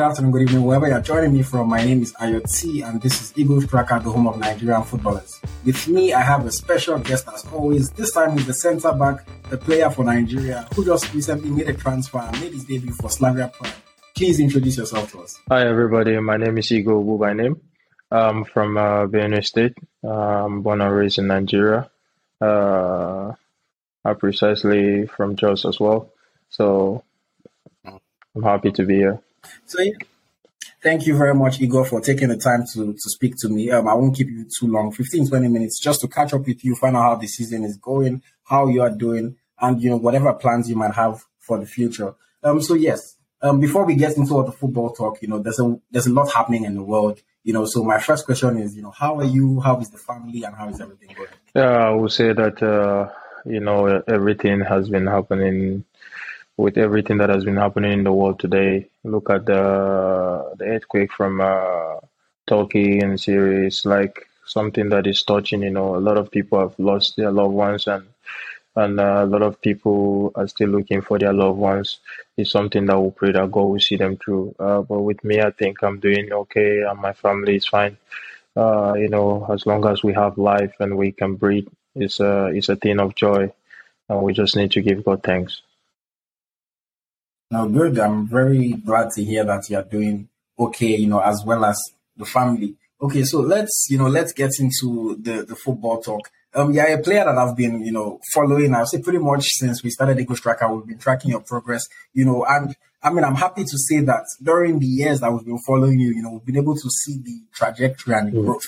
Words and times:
Good 0.00 0.10
afternoon, 0.10 0.30
good 0.30 0.42
evening, 0.42 0.62
wherever 0.62 0.86
you're 0.86 1.00
joining 1.00 1.32
me 1.32 1.42
from. 1.42 1.70
My 1.70 1.84
name 1.84 2.02
is 2.02 2.12
Ayoti, 2.12 2.88
and 2.88 3.02
this 3.02 3.20
is 3.20 3.32
Eagles 3.36 3.66
Tracker, 3.66 3.98
the 3.98 4.12
home 4.12 4.28
of 4.28 4.38
Nigerian 4.38 4.84
footballers. 4.84 5.40
With 5.64 5.88
me, 5.88 6.12
I 6.12 6.20
have 6.22 6.46
a 6.46 6.52
special 6.52 7.00
guest 7.00 7.26
as 7.34 7.44
always. 7.46 7.90
This 7.90 8.12
time 8.12 8.36
with 8.36 8.46
the 8.46 8.54
centre 8.54 8.92
back, 8.92 9.26
the 9.50 9.58
player 9.58 9.90
for 9.90 10.04
Nigeria, 10.04 10.68
who 10.72 10.84
just 10.84 11.12
recently 11.12 11.50
made 11.50 11.68
a 11.68 11.72
transfer 11.74 12.18
and 12.20 12.40
made 12.40 12.52
his 12.52 12.62
debut 12.62 12.92
for 12.92 13.10
Slavia 13.10 13.48
Prague. 13.52 13.72
Please 14.14 14.38
introduce 14.38 14.76
yourself 14.76 15.10
to 15.10 15.18
us. 15.22 15.36
Hi, 15.48 15.66
everybody. 15.66 16.16
My 16.20 16.36
name 16.36 16.58
is 16.58 16.68
Igoh 16.68 17.02
Ogbu 17.04 17.18
by 17.18 17.32
name. 17.32 17.60
I'm 18.12 18.44
from 18.44 18.76
uh, 18.76 19.08
Benue 19.08 19.44
State. 19.44 19.74
I'm 20.04 20.62
born 20.62 20.80
and 20.80 20.94
raised 20.94 21.18
in 21.18 21.26
Nigeria. 21.26 21.90
Uh, 22.40 23.32
I'm 24.04 24.16
precisely 24.16 25.08
from 25.08 25.34
Jos 25.34 25.64
as 25.64 25.80
well. 25.80 26.12
So 26.50 27.02
I'm 27.84 28.44
happy 28.44 28.70
to 28.70 28.84
be 28.84 28.98
here. 28.98 29.20
So, 29.66 29.80
yeah, 29.82 29.92
thank 30.82 31.06
you 31.06 31.16
very 31.16 31.34
much, 31.34 31.58
Igoh, 31.58 31.86
for 31.86 32.00
taking 32.00 32.28
the 32.28 32.36
time 32.36 32.64
to, 32.74 32.92
to 32.92 33.10
speak 33.10 33.34
to 33.38 33.48
me. 33.48 33.70
Um, 33.70 33.88
I 33.88 33.94
won't 33.94 34.16
keep 34.16 34.28
you 34.28 34.44
too 34.44 34.66
long 34.66 34.92
15, 34.92 35.28
20 35.28 35.48
minutes 35.48 35.80
just 35.80 36.00
to 36.02 36.08
catch 36.08 36.32
up 36.32 36.46
with 36.46 36.64
you, 36.64 36.74
find 36.74 36.96
out 36.96 37.02
how 37.02 37.14
the 37.16 37.26
season 37.26 37.64
is 37.64 37.76
going, 37.76 38.22
how 38.44 38.68
you 38.68 38.82
are 38.82 38.90
doing, 38.90 39.36
and 39.60 39.82
you 39.82 39.90
know 39.90 39.96
whatever 39.96 40.32
plans 40.34 40.68
you 40.68 40.76
might 40.76 40.94
have 40.94 41.24
for 41.38 41.58
the 41.58 41.66
future. 41.66 42.14
Um, 42.42 42.62
so 42.62 42.74
yes, 42.74 43.16
um, 43.42 43.60
before 43.60 43.84
we 43.84 43.94
get 43.94 44.16
into 44.16 44.34
all 44.34 44.44
the 44.44 44.52
football 44.52 44.90
talk, 44.90 45.22
you 45.22 45.28
know, 45.28 45.38
there's 45.38 45.60
a 45.60 45.78
there's 45.90 46.06
a 46.06 46.12
lot 46.12 46.32
happening 46.32 46.64
in 46.64 46.74
the 46.74 46.82
world. 46.82 47.20
You 47.44 47.52
know, 47.54 47.64
so 47.64 47.82
my 47.82 47.98
first 47.98 48.26
question 48.26 48.58
is, 48.58 48.76
you 48.76 48.82
know, 48.82 48.90
how 48.90 49.18
are 49.18 49.24
you? 49.24 49.60
How 49.60 49.80
is 49.80 49.90
the 49.90 49.98
family, 49.98 50.44
and 50.44 50.54
how 50.54 50.68
is 50.68 50.80
everything 50.80 51.14
going? 51.16 51.28
Yeah, 51.54 51.88
I 51.88 51.90
would 51.90 52.12
say 52.12 52.32
that 52.32 52.62
uh, 52.62 53.10
you 53.44 53.60
know 53.60 54.02
everything 54.06 54.60
has 54.60 54.88
been 54.88 55.06
happening 55.06 55.84
with 56.58 56.78
everything 56.78 57.18
that 57.18 57.30
has 57.30 57.44
been 57.44 57.56
happening 57.56 57.92
in 57.92 58.04
the 58.04 58.12
world 58.12 58.40
today. 58.40 58.88
Look 59.04 59.30
at 59.30 59.46
the 59.46 60.54
the 60.58 60.66
earthquake 60.66 61.12
from 61.12 61.40
uh, 61.40 61.96
Turkey 62.48 63.00
and 63.00 63.20
Syria. 63.20 63.68
It's 63.68 63.86
like 63.86 64.26
something 64.46 64.90
that 64.90 65.06
is 65.08 65.22
touching. 65.24 65.62
You 65.62 65.70
know, 65.70 65.96
a 65.96 66.04
lot 66.08 66.18
of 66.18 66.30
people 66.32 66.60
have 66.60 66.78
lost 66.78 67.16
their 67.16 67.32
loved 67.32 67.54
ones, 67.54 67.88
and 67.88 68.04
and 68.76 69.00
uh, 69.00 69.22
a 69.24 69.26
lot 69.26 69.42
of 69.42 69.60
people 69.60 70.32
are 70.36 70.48
still 70.48 70.70
looking 70.70 71.02
for 71.02 71.18
their 71.18 71.32
loved 71.32 71.58
ones. 71.58 72.00
It's 72.36 72.50
something 72.50 72.86
that 72.86 73.00
we 73.00 73.10
pray 73.10 73.32
that 73.32 73.52
God 73.52 73.64
will 73.64 73.80
see 73.80 73.96
them 73.96 74.16
through. 74.18 74.54
Uh, 74.58 74.82
but 74.82 75.00
with 75.02 75.24
me, 75.24 75.40
I 75.42 75.50
think 75.50 75.82
I'm 75.82 76.00
doing 76.00 76.32
okay, 76.32 76.82
and 76.82 77.00
my 77.00 77.12
family 77.12 77.56
is 77.56 77.66
fine. 77.66 77.96
Uh, 78.56 78.94
you 78.98 79.08
know, 79.08 79.46
as 79.52 79.66
long 79.66 79.86
as 79.86 80.02
we 80.04 80.14
have 80.14 80.38
life 80.38 80.74
and 80.80 80.96
we 80.98 81.12
can 81.12 81.36
breathe, 81.36 81.68
it's 81.96 82.20
a 82.20 82.46
it's 82.46 82.68
a 82.70 82.76
thing 82.76 83.00
of 83.00 83.14
joy, 83.14 83.52
and 84.08 84.22
we 84.22 84.32
just 84.34 84.56
need 84.56 84.72
to 84.72 84.82
give 84.82 85.04
God 85.04 85.22
thanks. 85.22 85.62
Now, 87.50 87.66
good. 87.66 87.98
I'm 87.98 88.28
very 88.28 88.72
glad 88.72 89.10
to 89.12 89.24
hear 89.24 89.42
that 89.44 89.70
you're 89.70 89.82
doing 89.82 90.28
okay, 90.58 90.96
you 90.96 91.06
know, 91.06 91.20
as 91.20 91.42
well 91.46 91.64
as 91.64 91.80
the 92.14 92.26
family. 92.26 92.74
Okay, 93.00 93.22
so 93.24 93.40
let's, 93.40 93.86
you 93.88 93.96
know, 93.96 94.08
let's 94.08 94.32
get 94.32 94.50
into 94.58 95.16
the, 95.18 95.44
the 95.44 95.56
football 95.56 96.02
talk. 96.02 96.28
Um, 96.52 96.72
yeah, 96.72 96.86
a 96.88 96.98
player 96.98 97.24
that 97.24 97.38
I've 97.38 97.56
been, 97.56 97.84
you 97.84 97.92
know, 97.92 98.20
following, 98.34 98.74
I'll 98.74 98.84
say 98.84 99.00
pretty 99.00 99.18
much 99.18 99.46
since 99.46 99.82
we 99.82 99.88
started 99.90 100.18
Eagles 100.18 100.40
Tracker, 100.40 100.74
we've 100.74 100.86
been 100.86 100.98
tracking 100.98 101.30
your 101.30 101.40
progress, 101.40 101.86
you 102.12 102.26
know, 102.26 102.44
and 102.46 102.74
I 103.02 103.10
mean, 103.10 103.24
I'm 103.24 103.36
happy 103.36 103.62
to 103.62 103.78
say 103.78 104.00
that 104.00 104.24
during 104.42 104.78
the 104.78 104.86
years 104.86 105.20
that 105.20 105.32
we've 105.32 105.46
been 105.46 105.60
following 105.66 106.00
you, 106.00 106.08
you 106.08 106.22
know, 106.22 106.32
we've 106.32 106.44
been 106.44 106.56
able 106.56 106.74
to 106.74 106.90
see 106.90 107.18
the 107.22 107.42
trajectory 107.54 108.14
and 108.14 108.32
the 108.32 108.42
growth 108.42 108.66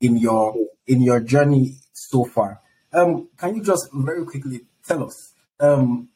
in 0.00 0.16
your, 0.16 0.54
in 0.86 1.02
your 1.02 1.20
journey 1.20 1.74
so 1.92 2.24
far. 2.24 2.60
Um, 2.94 3.28
can 3.36 3.56
you 3.56 3.62
just 3.62 3.88
very 3.92 4.24
quickly 4.24 4.60
tell 4.86 5.04
us, 5.04 5.34
um, 5.58 6.08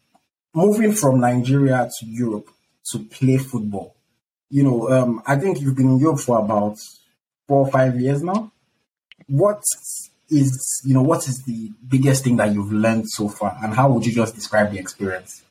moving 0.57 0.93
from 0.93 1.21
Nigeria 1.21 1.89
to 2.01 2.07
Europe 2.07 2.49
to 2.91 2.99
play 3.01 3.37
football, 3.37 3.95
you 4.49 4.63
know, 4.63 4.91
um, 4.91 5.23
I 5.27 5.37
think 5.37 5.61
you've 5.61 5.77
been 5.77 5.91
in 5.91 5.99
Europe 5.99 6.21
for 6.21 6.39
about 6.39 6.79
four 7.47 7.67
or 7.67 7.71
five 7.71 8.01
years 8.01 8.23
now. 8.23 8.51
What 9.27 9.63
is, 10.31 10.83
you 10.85 10.95
know, 10.95 11.03
what 11.03 11.29
is 11.29 11.45
the 11.45 11.71
biggest 11.87 12.25
thing 12.25 12.37
that 12.39 12.53
you've 12.55 12.73
learned 12.73 13.09
so 13.09 13.29
far, 13.29 13.57
and 13.63 13.75
how 13.75 13.91
would 13.93 14.07
you 14.07 14.13
just 14.13 14.35
describe 14.35 14.73
the 14.73 14.79
experience? 14.79 15.43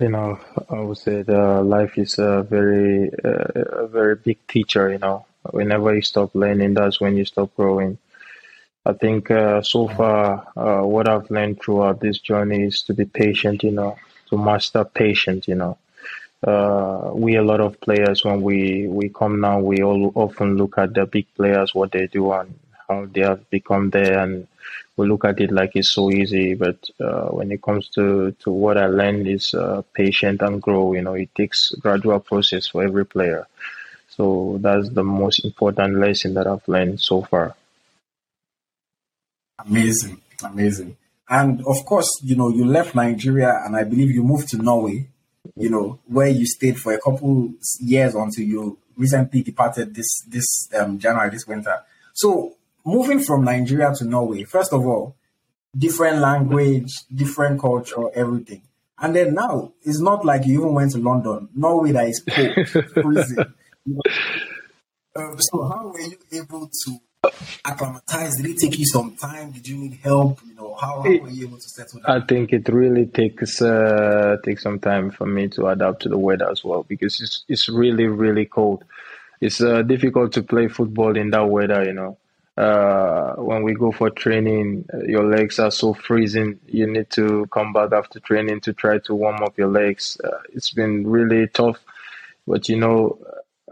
You 0.00 0.08
know, 0.10 0.38
I 0.70 0.80
would 0.80 0.98
say 0.98 1.22
the 1.22 1.62
life 1.62 1.98
is 1.98 2.18
a 2.18 2.42
very, 2.42 3.10
uh, 3.24 3.84
a 3.84 3.86
very 3.88 4.16
big 4.16 4.38
teacher. 4.46 4.90
You 4.90 4.98
know, 4.98 5.26
whenever 5.50 5.94
you 5.94 6.02
stop 6.02 6.34
learning, 6.34 6.74
that's 6.74 7.00
when 7.00 7.16
you 7.16 7.24
stop 7.24 7.54
growing. 7.56 7.98
I 8.84 8.92
think 8.92 9.30
uh, 9.30 9.62
so 9.62 9.86
far, 9.88 10.48
uh, 10.56 10.84
what 10.84 11.08
I've 11.08 11.30
learned 11.30 11.60
throughout 11.62 12.00
this 12.00 12.18
journey 12.18 12.64
is 12.64 12.82
to 12.84 12.94
be 12.94 13.04
patient. 13.04 13.62
You 13.62 13.70
know, 13.72 13.96
to 14.30 14.36
master 14.38 14.84
patience. 14.84 15.46
You 15.46 15.54
know, 15.56 15.78
uh, 16.44 17.10
we 17.14 17.36
a 17.36 17.42
lot 17.42 17.60
of 17.60 17.80
players 17.80 18.24
when 18.24 18.42
we 18.42 18.88
we 18.88 19.08
come 19.10 19.40
now, 19.40 19.60
we 19.60 19.82
all 19.82 20.12
often 20.14 20.56
look 20.56 20.78
at 20.78 20.94
the 20.94 21.06
big 21.06 21.26
players 21.36 21.74
what 21.74 21.92
they 21.92 22.06
do 22.08 22.32
and 22.32 22.58
how 22.88 23.06
they 23.06 23.20
have 23.22 23.48
become 23.50 23.90
there, 23.90 24.18
and 24.20 24.46
we 24.96 25.06
look 25.08 25.24
at 25.24 25.40
it 25.40 25.50
like 25.52 25.72
it's 25.76 25.90
so 25.90 26.10
easy. 26.10 26.54
But 26.54 26.78
uh, 27.00 27.28
when 27.28 27.52
it 27.52 27.62
comes 27.62 27.88
to 27.90 28.32
to 28.42 28.50
what 28.50 28.78
I 28.78 28.86
learned 28.86 29.28
is 29.28 29.54
uh, 29.54 29.82
patient 29.94 30.42
and 30.42 30.62
grow. 30.62 30.94
You 30.94 31.02
know, 31.02 31.14
it 31.14 31.34
takes 31.34 31.70
gradual 31.72 32.20
process 32.20 32.68
for 32.68 32.82
every 32.84 33.06
player. 33.06 33.46
So 34.10 34.58
that's 34.62 34.90
the 34.90 35.04
most 35.04 35.44
important 35.44 35.98
lesson 35.98 36.34
that 36.34 36.46
I've 36.48 36.68
learned 36.68 37.00
so 37.00 37.22
far. 37.22 37.56
Amazing, 39.64 40.20
amazing. 40.44 40.96
And 41.28 41.60
of 41.66 41.84
course, 41.84 42.08
you 42.22 42.36
know, 42.36 42.48
you 42.48 42.64
left 42.64 42.94
Nigeria 42.94 43.60
and 43.64 43.76
I 43.76 43.84
believe 43.84 44.10
you 44.10 44.22
moved 44.22 44.48
to 44.48 44.56
Norway, 44.56 45.08
you 45.56 45.68
know, 45.68 45.98
where 46.06 46.28
you 46.28 46.46
stayed 46.46 46.78
for 46.78 46.92
a 46.92 47.00
couple 47.00 47.52
years 47.80 48.14
until 48.14 48.44
you 48.44 48.78
recently 48.96 49.42
departed 49.42 49.94
this 49.94 50.22
this 50.28 50.68
um, 50.74 50.98
January, 50.98 51.30
this 51.30 51.46
winter. 51.46 51.82
So 52.14 52.54
moving 52.84 53.20
from 53.20 53.44
Nigeria 53.44 53.92
to 53.96 54.04
Norway, 54.04 54.44
first 54.44 54.72
of 54.72 54.86
all, 54.86 55.16
different 55.76 56.18
language, 56.18 56.92
different 57.14 57.60
culture, 57.60 58.10
everything. 58.14 58.62
And 59.00 59.14
then 59.14 59.34
now 59.34 59.72
it's 59.82 60.00
not 60.00 60.24
like 60.24 60.46
you 60.46 60.60
even 60.60 60.74
went 60.74 60.92
to 60.92 60.98
London, 60.98 61.48
Norway 61.54 61.92
that 61.92 62.08
is 62.08 62.24
cold, 62.28 62.68
freezing. 63.02 63.44
You 63.84 63.94
know? 63.94 64.00
um, 65.16 65.36
so 65.38 65.68
how 65.68 65.88
were 65.88 66.00
you 66.00 66.18
able 66.32 66.68
to 66.84 66.98
acclimatize? 67.64 68.36
Did 68.36 68.46
it 68.46 68.58
take 68.58 68.78
you 68.78 68.86
some 68.86 69.16
time? 69.16 69.50
Did 69.50 69.66
you 69.68 69.76
need 69.76 69.98
help? 70.02 70.40
You 70.46 70.54
know, 70.54 70.74
how, 70.74 71.02
how 71.02 71.02
were 71.02 71.28
you 71.28 71.46
able 71.46 71.58
to 71.58 71.68
settle? 71.68 72.00
I 72.04 72.20
think 72.20 72.52
it 72.52 72.68
really 72.68 73.06
takes 73.06 73.60
uh, 73.60 74.36
takes 74.44 74.62
some 74.62 74.78
time 74.78 75.10
for 75.10 75.26
me 75.26 75.48
to 75.48 75.66
adapt 75.68 76.02
to 76.02 76.08
the 76.08 76.18
weather 76.18 76.50
as 76.50 76.64
well 76.64 76.82
because 76.82 77.20
it's 77.20 77.44
it's 77.48 77.68
really 77.68 78.06
really 78.06 78.46
cold. 78.46 78.84
It's 79.40 79.60
uh, 79.60 79.82
difficult 79.82 80.32
to 80.32 80.42
play 80.42 80.68
football 80.68 81.16
in 81.16 81.30
that 81.30 81.48
weather. 81.48 81.84
You 81.84 81.92
know, 81.92 82.18
uh, 82.56 83.34
when 83.34 83.62
we 83.62 83.74
go 83.74 83.92
for 83.92 84.10
training, 84.10 84.84
uh, 84.92 85.04
your 85.04 85.24
legs 85.24 85.58
are 85.58 85.70
so 85.70 85.94
freezing. 85.94 86.58
You 86.66 86.86
need 86.86 87.10
to 87.10 87.46
come 87.52 87.72
back 87.72 87.92
after 87.92 88.20
training 88.20 88.60
to 88.62 88.72
try 88.72 88.98
to 88.98 89.14
warm 89.14 89.42
up 89.42 89.58
your 89.58 89.68
legs. 89.68 90.20
Uh, 90.22 90.38
it's 90.52 90.70
been 90.70 91.06
really 91.06 91.48
tough, 91.48 91.78
but 92.46 92.68
you 92.68 92.76
know, 92.76 93.18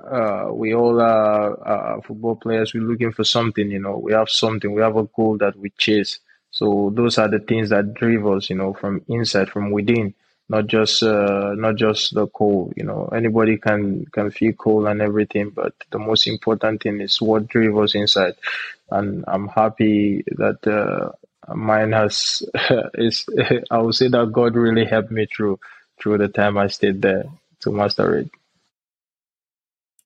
uh, 0.05 0.49
we 0.53 0.75
all 0.75 1.01
are 1.01 2.01
football 2.03 2.37
players. 2.37 2.75
We're 2.75 2.83
looking 2.83 3.12
for 3.12 3.25
something, 3.25 3.71
you 3.71 3.79
know. 3.79 3.99
We 3.99 4.12
have 4.12 4.29
something. 4.29 4.73
We 4.73 4.83
have 4.83 4.97
a 4.97 5.05
goal 5.05 5.39
that 5.39 5.57
we 5.57 5.71
chase. 5.71 6.19
So 6.51 6.93
those 6.95 7.19
are 7.19 7.29
the 7.29 7.41
things 7.41 7.71
that 7.71 7.95
drive 7.95 8.27
us, 8.27 8.51
you 8.51 8.56
know, 8.56 8.73
from 8.73 9.03
inside, 9.09 9.51
from 9.51 9.71
within. 9.71 10.15
Not 10.49 10.69
just, 10.69 11.03
uh, 11.03 11.55
not 11.56 11.75
just 11.75 12.15
the 12.15 12.29
goal. 12.29 12.73
You 12.77 12.85
know, 12.85 13.09
anybody 13.12 13.56
can 13.59 14.06
can 14.06 14.31
feel 14.31 14.53
cold 14.53 14.87
and 14.87 15.03
everything, 15.03 15.51
but 15.51 15.75
the 15.91 15.99
most 15.99 16.29
important 16.29 16.83
thing 16.83 17.01
is 17.01 17.21
what 17.21 17.49
drives 17.49 17.77
us 17.77 17.95
inside. 17.97 18.35
And 18.91 19.25
I'm 19.27 19.49
happy 19.49 20.23
that 20.37 20.65
uh, 20.67 21.11
mine 21.55 21.93
has 21.93 22.43
is. 22.95 23.27
I 23.71 23.79
would 23.79 23.97
say 23.97 24.09
that 24.09 24.33
God 24.33 24.55
really 24.55 24.85
helped 24.85 25.11
me 25.11 25.27
through 25.27 25.59
through 26.01 26.19
the 26.19 26.29
time 26.29 26.59
I 26.59 26.69
stayed 26.69 27.03
there 27.03 27.25
to 27.61 27.73
master 27.73 28.19
it. 28.19 28.31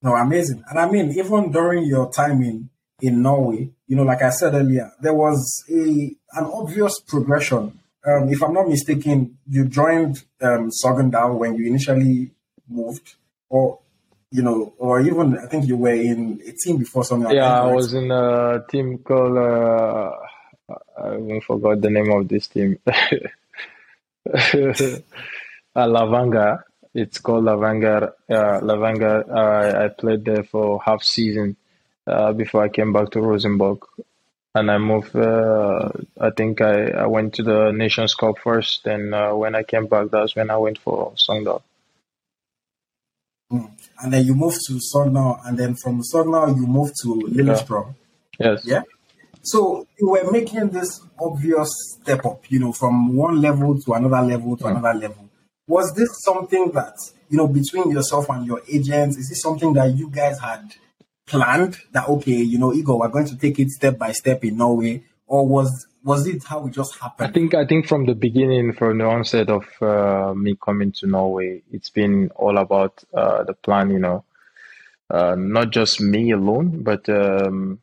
No, 0.01 0.15
amazing. 0.15 0.63
And 0.69 0.79
I 0.79 0.89
mean, 0.89 1.11
even 1.11 1.51
during 1.51 1.85
your 1.85 2.11
time 2.11 2.41
in, 2.41 2.69
in 3.01 3.21
Norway, 3.21 3.69
you 3.87 3.95
know, 3.95 4.03
like 4.03 4.21
I 4.21 4.29
said 4.29 4.53
earlier, 4.53 4.91
there 5.01 5.13
was 5.13 5.63
a 5.69 6.15
an 6.33 6.45
obvious 6.45 6.99
progression. 6.99 7.79
Um, 8.05 8.29
if 8.29 8.41
I'm 8.41 8.53
not 8.53 8.67
mistaken, 8.67 9.37
you 9.47 9.65
joined 9.65 10.23
um, 10.41 10.69
Sogndal 10.83 11.37
when 11.37 11.55
you 11.55 11.67
initially 11.67 12.31
moved, 12.67 13.15
or 13.49 13.79
you 14.31 14.41
know, 14.41 14.73
or 14.77 15.01
even 15.01 15.37
I 15.37 15.45
think 15.47 15.67
you 15.67 15.77
were 15.77 15.93
in 15.93 16.41
a 16.47 16.51
team 16.51 16.77
before 16.77 17.03
Sogndal. 17.03 17.33
Yeah, 17.33 17.61
I 17.61 17.73
was 17.73 17.93
in 17.93 18.09
a 18.09 18.63
team 18.69 18.97
called 18.99 19.37
uh, 19.37 20.11
I 20.97 21.15
even 21.15 21.41
forgot 21.41 21.81
the 21.81 21.89
name 21.89 22.11
of 22.11 22.27
this 22.27 22.47
team. 22.47 22.79
Lavanga. 25.75 26.63
It's 26.93 27.19
called 27.19 27.45
Levanger. 27.45 28.13
Uh, 28.29 28.59
Levanger. 28.61 29.29
Uh, 29.29 29.85
I 29.85 29.87
played 29.89 30.25
there 30.25 30.43
for 30.43 30.81
half 30.83 31.03
season 31.03 31.55
uh, 32.05 32.33
before 32.33 32.63
I 32.63 32.69
came 32.69 32.91
back 32.91 33.11
to 33.11 33.21
Rosenborg, 33.21 33.85
and 34.53 34.69
I 34.69 34.77
moved. 34.77 35.15
Uh, 35.15 35.89
I 36.19 36.31
think 36.31 36.61
I, 36.61 36.89
I 36.89 37.07
went 37.07 37.33
to 37.35 37.43
the 37.43 37.71
Nations 37.71 38.13
Cup 38.13 38.39
first. 38.39 38.85
and 38.87 39.13
uh, 39.13 39.31
when 39.33 39.55
I 39.55 39.63
came 39.63 39.87
back, 39.87 40.09
that's 40.11 40.35
when 40.35 40.49
I 40.49 40.57
went 40.57 40.79
for 40.79 41.13
Sogndal. 41.15 41.61
Mm. 43.51 43.71
And 43.99 44.13
then 44.13 44.25
you 44.25 44.35
moved 44.35 44.59
to 44.67 44.79
Sogndal, 44.93 45.39
and 45.45 45.57
then 45.57 45.75
from 45.75 46.01
Sogndal 46.01 46.55
you 46.57 46.67
moved 46.67 46.93
to 47.03 47.09
Lillestrøm. 47.29 47.93
Yes. 48.37 48.65
Yeah. 48.65 48.81
So 49.43 49.87
you 49.97 50.09
were 50.09 50.29
making 50.31 50.69
this 50.69 51.01
obvious 51.19 51.69
step 52.01 52.25
up, 52.25 52.43
you 52.49 52.59
know, 52.59 52.73
from 52.73 53.15
one 53.15 53.41
level 53.41 53.79
to 53.81 53.93
another 53.93 54.21
level 54.21 54.57
to 54.57 54.63
mm. 54.65 54.71
another 54.71 54.99
level. 54.99 55.29
Was 55.71 55.93
this 55.93 56.21
something 56.21 56.69
that, 56.73 56.97
you 57.29 57.37
know, 57.37 57.47
between 57.47 57.91
yourself 57.91 58.27
and 58.29 58.45
your 58.45 58.61
agents, 58.67 59.15
is 59.15 59.29
this 59.29 59.41
something 59.41 59.71
that 59.75 59.95
you 59.95 60.09
guys 60.09 60.37
had 60.37 60.75
planned 61.25 61.77
that 61.93 62.09
okay, 62.09 62.41
you 62.41 62.59
know, 62.59 62.71
Igoh, 62.71 62.99
we're 62.99 63.07
going 63.07 63.27
to 63.27 63.37
take 63.37 63.57
it 63.57 63.69
step 63.69 63.97
by 63.97 64.11
step 64.11 64.43
in 64.43 64.57
Norway, 64.57 65.01
or 65.27 65.47
was 65.47 65.87
was 66.03 66.27
it 66.27 66.43
how 66.43 66.67
it 66.67 66.71
just 66.71 66.97
happened? 66.99 67.29
I 67.29 67.31
think 67.31 67.53
I 67.53 67.65
think 67.65 67.87
from 67.87 68.05
the 68.05 68.15
beginning, 68.15 68.73
from 68.73 68.97
the 68.97 69.05
onset 69.05 69.49
of 69.49 69.63
uh, 69.81 70.33
me 70.35 70.57
coming 70.61 70.91
to 70.99 71.07
Norway, 71.07 71.63
it's 71.71 71.89
been 71.89 72.31
all 72.35 72.57
about 72.57 73.01
uh, 73.13 73.45
the 73.45 73.53
plan. 73.53 73.91
You 73.91 73.99
know, 73.99 74.25
uh, 75.09 75.35
not 75.37 75.69
just 75.69 76.01
me 76.01 76.31
alone, 76.31 76.83
but 76.83 77.07
um, 77.07 77.79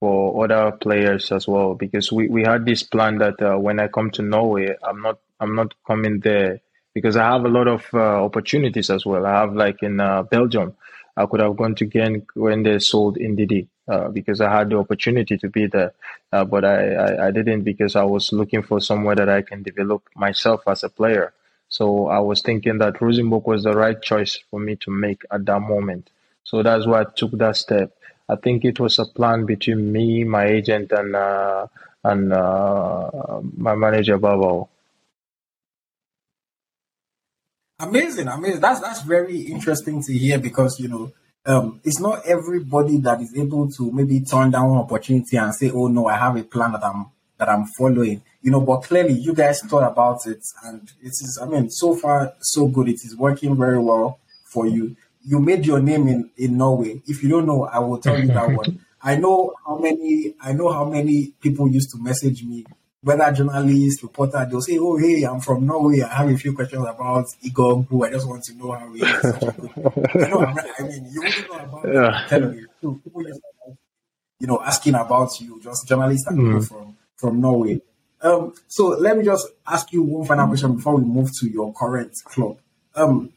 for 0.00 0.42
other 0.42 0.74
players 0.74 1.30
as 1.32 1.46
well. 1.46 1.74
Because 1.74 2.10
we, 2.10 2.28
we 2.28 2.44
had 2.44 2.64
this 2.64 2.82
plan 2.82 3.18
that 3.18 3.42
uh, 3.42 3.58
when 3.58 3.78
I 3.78 3.88
come 3.88 4.10
to 4.12 4.22
Norway, 4.22 4.74
I'm 4.82 5.02
not 5.02 5.18
I'm 5.38 5.54
not 5.54 5.74
coming 5.86 6.20
there 6.20 6.62
because 6.96 7.14
I 7.18 7.30
have 7.30 7.44
a 7.44 7.48
lot 7.48 7.68
of 7.68 7.84
uh, 7.92 8.24
opportunities 8.24 8.88
as 8.88 9.04
well. 9.04 9.26
I 9.26 9.40
have 9.40 9.54
like 9.54 9.82
in 9.82 10.00
uh, 10.00 10.22
Belgium, 10.22 10.74
I 11.14 11.26
could 11.26 11.40
have 11.40 11.54
gone 11.54 11.74
to 11.74 11.84
Genk 11.86 12.24
when 12.32 12.62
they 12.62 12.78
sold 12.78 13.18
Ndidi 13.18 13.68
uh, 13.86 14.08
because 14.08 14.40
I 14.40 14.50
had 14.50 14.70
the 14.70 14.78
opportunity 14.78 15.36
to 15.36 15.48
be 15.50 15.66
there, 15.66 15.92
uh, 16.32 16.46
but 16.46 16.64
I, 16.64 16.94
I, 16.94 17.26
I 17.26 17.30
didn't 17.32 17.64
because 17.64 17.96
I 17.96 18.04
was 18.04 18.32
looking 18.32 18.62
for 18.62 18.80
somewhere 18.80 19.14
that 19.14 19.28
I 19.28 19.42
can 19.42 19.62
develop 19.62 20.04
myself 20.14 20.62
as 20.66 20.84
a 20.84 20.88
player. 20.88 21.34
So 21.68 22.06
I 22.06 22.20
was 22.20 22.40
thinking 22.40 22.78
that 22.78 23.02
Rosenborg 23.02 23.46
was 23.46 23.64
the 23.64 23.74
right 23.74 24.00
choice 24.00 24.38
for 24.50 24.58
me 24.58 24.76
to 24.76 24.90
make 24.90 25.20
at 25.30 25.44
that 25.44 25.60
moment. 25.60 26.08
So 26.44 26.62
that's 26.62 26.86
why 26.86 27.02
I 27.02 27.06
took 27.14 27.32
that 27.32 27.56
step. 27.56 27.92
I 28.26 28.36
think 28.36 28.64
it 28.64 28.80
was 28.80 28.98
a 28.98 29.04
plan 29.04 29.44
between 29.44 29.92
me, 29.92 30.24
my 30.24 30.46
agent, 30.46 30.92
and 30.92 31.14
uh, 31.14 31.66
and 32.04 32.32
uh, 32.32 33.10
my 33.54 33.74
manager 33.74 34.16
Babo. 34.16 34.70
Amazing, 37.78 38.28
amazing. 38.28 38.60
That's 38.60 38.80
that's 38.80 39.02
very 39.02 39.38
interesting 39.38 40.02
to 40.02 40.12
hear 40.12 40.38
because 40.38 40.80
you 40.80 40.88
know 40.88 41.12
um, 41.44 41.78
it's 41.84 42.00
not 42.00 42.24
everybody 42.24 42.96
that 43.00 43.20
is 43.20 43.34
able 43.36 43.70
to 43.72 43.92
maybe 43.92 44.20
turn 44.20 44.50
down 44.50 44.70
an 44.70 44.78
opportunity 44.78 45.36
and 45.36 45.54
say, 45.54 45.70
"Oh 45.70 45.88
no, 45.88 46.06
I 46.06 46.16
have 46.16 46.36
a 46.36 46.42
plan 46.42 46.72
that 46.72 46.82
I'm 46.82 47.10
that 47.36 47.50
I'm 47.50 47.66
following." 47.78 48.22
You 48.40 48.50
know, 48.52 48.62
but 48.62 48.84
clearly 48.84 49.12
you 49.12 49.34
guys 49.34 49.60
thought 49.60 49.82
about 49.82 50.26
it, 50.26 50.42
and 50.64 50.90
it 51.02 51.08
is. 51.08 51.38
I 51.42 51.44
mean, 51.44 51.68
so 51.68 51.94
far 51.94 52.32
so 52.40 52.66
good. 52.66 52.88
It 52.88 53.04
is 53.04 53.14
working 53.14 53.54
very 53.54 53.78
well 53.78 54.20
for 54.50 54.66
you. 54.66 54.96
You 55.22 55.38
made 55.38 55.66
your 55.66 55.80
name 55.80 56.08
in 56.08 56.30
in 56.38 56.56
Norway. 56.56 57.02
If 57.06 57.22
you 57.22 57.28
don't 57.28 57.44
know, 57.44 57.64
I 57.66 57.78
will 57.80 57.98
tell 57.98 58.18
you 58.18 58.28
that 58.28 58.50
one. 58.56 58.86
I 59.02 59.16
know 59.16 59.52
how 59.66 59.76
many. 59.76 60.34
I 60.40 60.54
know 60.54 60.72
how 60.72 60.86
many 60.86 61.34
people 61.42 61.68
used 61.70 61.90
to 61.90 62.02
message 62.02 62.42
me 62.42 62.64
whether 63.06 63.30
journalist, 63.30 64.02
reporter, 64.02 64.44
they'll 64.50 64.60
say, 64.60 64.78
"Oh, 64.78 64.96
hey, 64.96 65.22
I'm 65.22 65.38
from 65.38 65.64
Norway. 65.64 66.02
I 66.02 66.12
have 66.12 66.28
a 66.28 66.36
few 66.36 66.52
questions 66.52 66.82
about 66.82 67.26
Igoh 67.44 67.86
who 67.86 68.04
I 68.04 68.10
just 68.10 68.26
want 68.26 68.42
to 68.42 68.54
know 68.54 68.72
how 68.72 68.92
he 68.92 69.00
is." 69.00 69.24
you 70.16 70.28
know, 70.28 70.44
I 70.44 70.82
mean, 70.82 71.08
you 71.12 71.22
wouldn't 71.22 71.48
know 71.48 71.56
about 71.56 71.94
yeah. 71.94 72.26
telling 72.26 72.54
you. 72.58 72.66
So 72.82 73.00
people 73.04 73.22
just, 73.22 73.40
you 74.40 74.48
know, 74.48 74.60
asking 74.60 74.96
about 74.96 75.40
you, 75.40 75.60
just 75.62 75.86
journalists 75.86 76.26
and 76.26 76.36
people 76.36 76.58
mm. 76.58 76.68
from 76.68 76.96
from 77.14 77.40
Norway. 77.40 77.80
Um, 78.22 78.52
so 78.66 78.88
let 78.88 79.16
me 79.16 79.24
just 79.24 79.46
ask 79.64 79.92
you 79.92 80.02
one 80.02 80.26
final 80.26 80.48
question 80.48 80.74
before 80.74 80.96
we 80.96 81.04
move 81.04 81.30
to 81.38 81.48
your 81.48 81.72
current 81.72 82.12
club. 82.24 82.58
Um, 82.96 83.32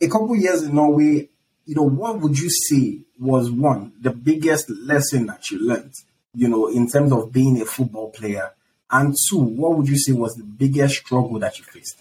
a 0.00 0.08
couple 0.08 0.34
years 0.34 0.64
in 0.64 0.74
Norway, 0.74 1.28
you 1.64 1.76
know, 1.76 1.88
what 1.88 2.18
would 2.18 2.36
you 2.36 2.50
say 2.50 3.02
was 3.20 3.52
one 3.52 3.92
the 4.00 4.10
biggest 4.10 4.68
lesson 4.68 5.26
that 5.26 5.48
you 5.52 5.64
learned? 5.64 5.94
You 6.34 6.48
know, 6.48 6.68
in 6.68 6.88
terms 6.88 7.12
of 7.12 7.32
being 7.32 7.60
a 7.60 7.64
football 7.64 8.10
player? 8.10 8.50
And 8.90 9.14
two, 9.28 9.38
what 9.38 9.76
would 9.76 9.88
you 9.88 9.98
say 9.98 10.12
was 10.12 10.34
the 10.34 10.44
biggest 10.44 10.96
struggle 10.96 11.38
that 11.38 11.58
you 11.58 11.64
faced? 11.64 11.98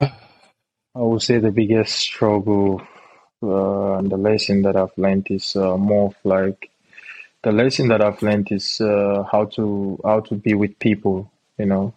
I 0.00 1.00
would 1.00 1.22
say 1.22 1.38
the 1.38 1.50
biggest 1.50 1.96
struggle 1.96 2.82
uh, 3.42 3.98
and 3.98 4.10
the 4.10 4.16
lesson 4.16 4.62
that 4.62 4.76
I've 4.76 4.96
learned 4.96 5.28
is 5.30 5.56
uh, 5.56 5.76
more 5.76 6.08
of 6.08 6.16
like 6.24 6.70
the 7.42 7.52
lesson 7.52 7.88
that 7.88 8.00
I've 8.00 8.22
learned 8.22 8.50
is 8.50 8.80
uh, 8.80 9.24
how 9.30 9.44
to 9.56 10.00
how 10.04 10.20
to 10.20 10.34
be 10.34 10.54
with 10.54 10.78
people. 10.78 11.30
You 11.58 11.66
know, 11.66 11.94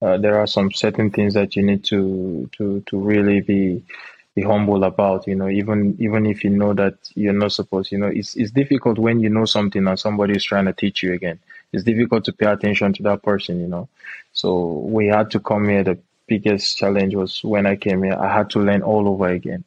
uh, 0.00 0.18
there 0.18 0.38
are 0.38 0.46
some 0.46 0.72
certain 0.72 1.10
things 1.10 1.34
that 1.34 1.56
you 1.56 1.62
need 1.62 1.84
to 1.84 2.50
to 2.58 2.82
to 2.86 2.98
really 2.98 3.40
be 3.40 3.84
be 4.34 4.42
humble 4.42 4.84
about 4.84 5.26
you 5.26 5.34
know 5.34 5.48
even 5.48 5.96
even 5.98 6.24
if 6.26 6.42
you 6.42 6.50
know 6.50 6.72
that 6.72 6.94
you're 7.14 7.32
not 7.32 7.52
supposed 7.52 7.92
you 7.92 7.98
know 7.98 8.06
it's 8.06 8.34
it's 8.36 8.50
difficult 8.50 8.98
when 8.98 9.20
you 9.20 9.28
know 9.28 9.44
something 9.44 9.86
and 9.86 9.98
somebody 9.98 10.34
is 10.34 10.44
trying 10.44 10.64
to 10.64 10.72
teach 10.72 11.02
you 11.02 11.12
again. 11.12 11.38
It's 11.72 11.84
difficult 11.84 12.24
to 12.26 12.32
pay 12.32 12.46
attention 12.46 12.92
to 12.94 13.02
that 13.04 13.22
person 13.22 13.60
you 13.60 13.68
know. 13.68 13.88
So 14.32 14.84
we 14.86 15.06
had 15.08 15.30
to 15.32 15.40
come 15.40 15.68
here. 15.68 15.84
The 15.84 15.98
biggest 16.26 16.78
challenge 16.78 17.14
was 17.14 17.44
when 17.44 17.66
i 17.66 17.76
came 17.76 18.02
here. 18.02 18.14
I 18.14 18.32
had 18.32 18.48
to 18.50 18.60
learn 18.60 18.82
all 18.82 19.06
over 19.08 19.28
again 19.28 19.64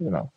you 0.00 0.10
know. 0.10 0.30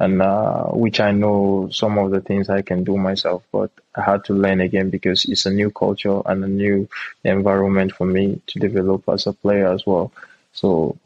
And 0.00 0.20
uh, 0.22 0.66
which 0.66 1.00
i 1.00 1.10
know 1.10 1.68
some 1.72 1.98
of 1.98 2.10
the 2.10 2.20
things 2.20 2.50
i 2.50 2.62
can 2.62 2.84
do 2.84 2.96
myself 2.96 3.42
but 3.50 3.70
i 3.96 4.02
had 4.02 4.24
to 4.26 4.34
learn 4.34 4.60
again 4.60 4.90
because 4.90 5.24
it's 5.24 5.46
a 5.46 5.50
new 5.50 5.70
culture 5.70 6.20
and 6.26 6.44
a 6.44 6.48
new 6.48 6.88
environment 7.24 7.92
for 7.92 8.06
me 8.06 8.40
to 8.48 8.58
develop 8.58 9.08
as 9.08 9.26
a 9.26 9.32
player 9.32 9.66
as 9.72 9.86
well. 9.86 10.12
So 10.52 10.98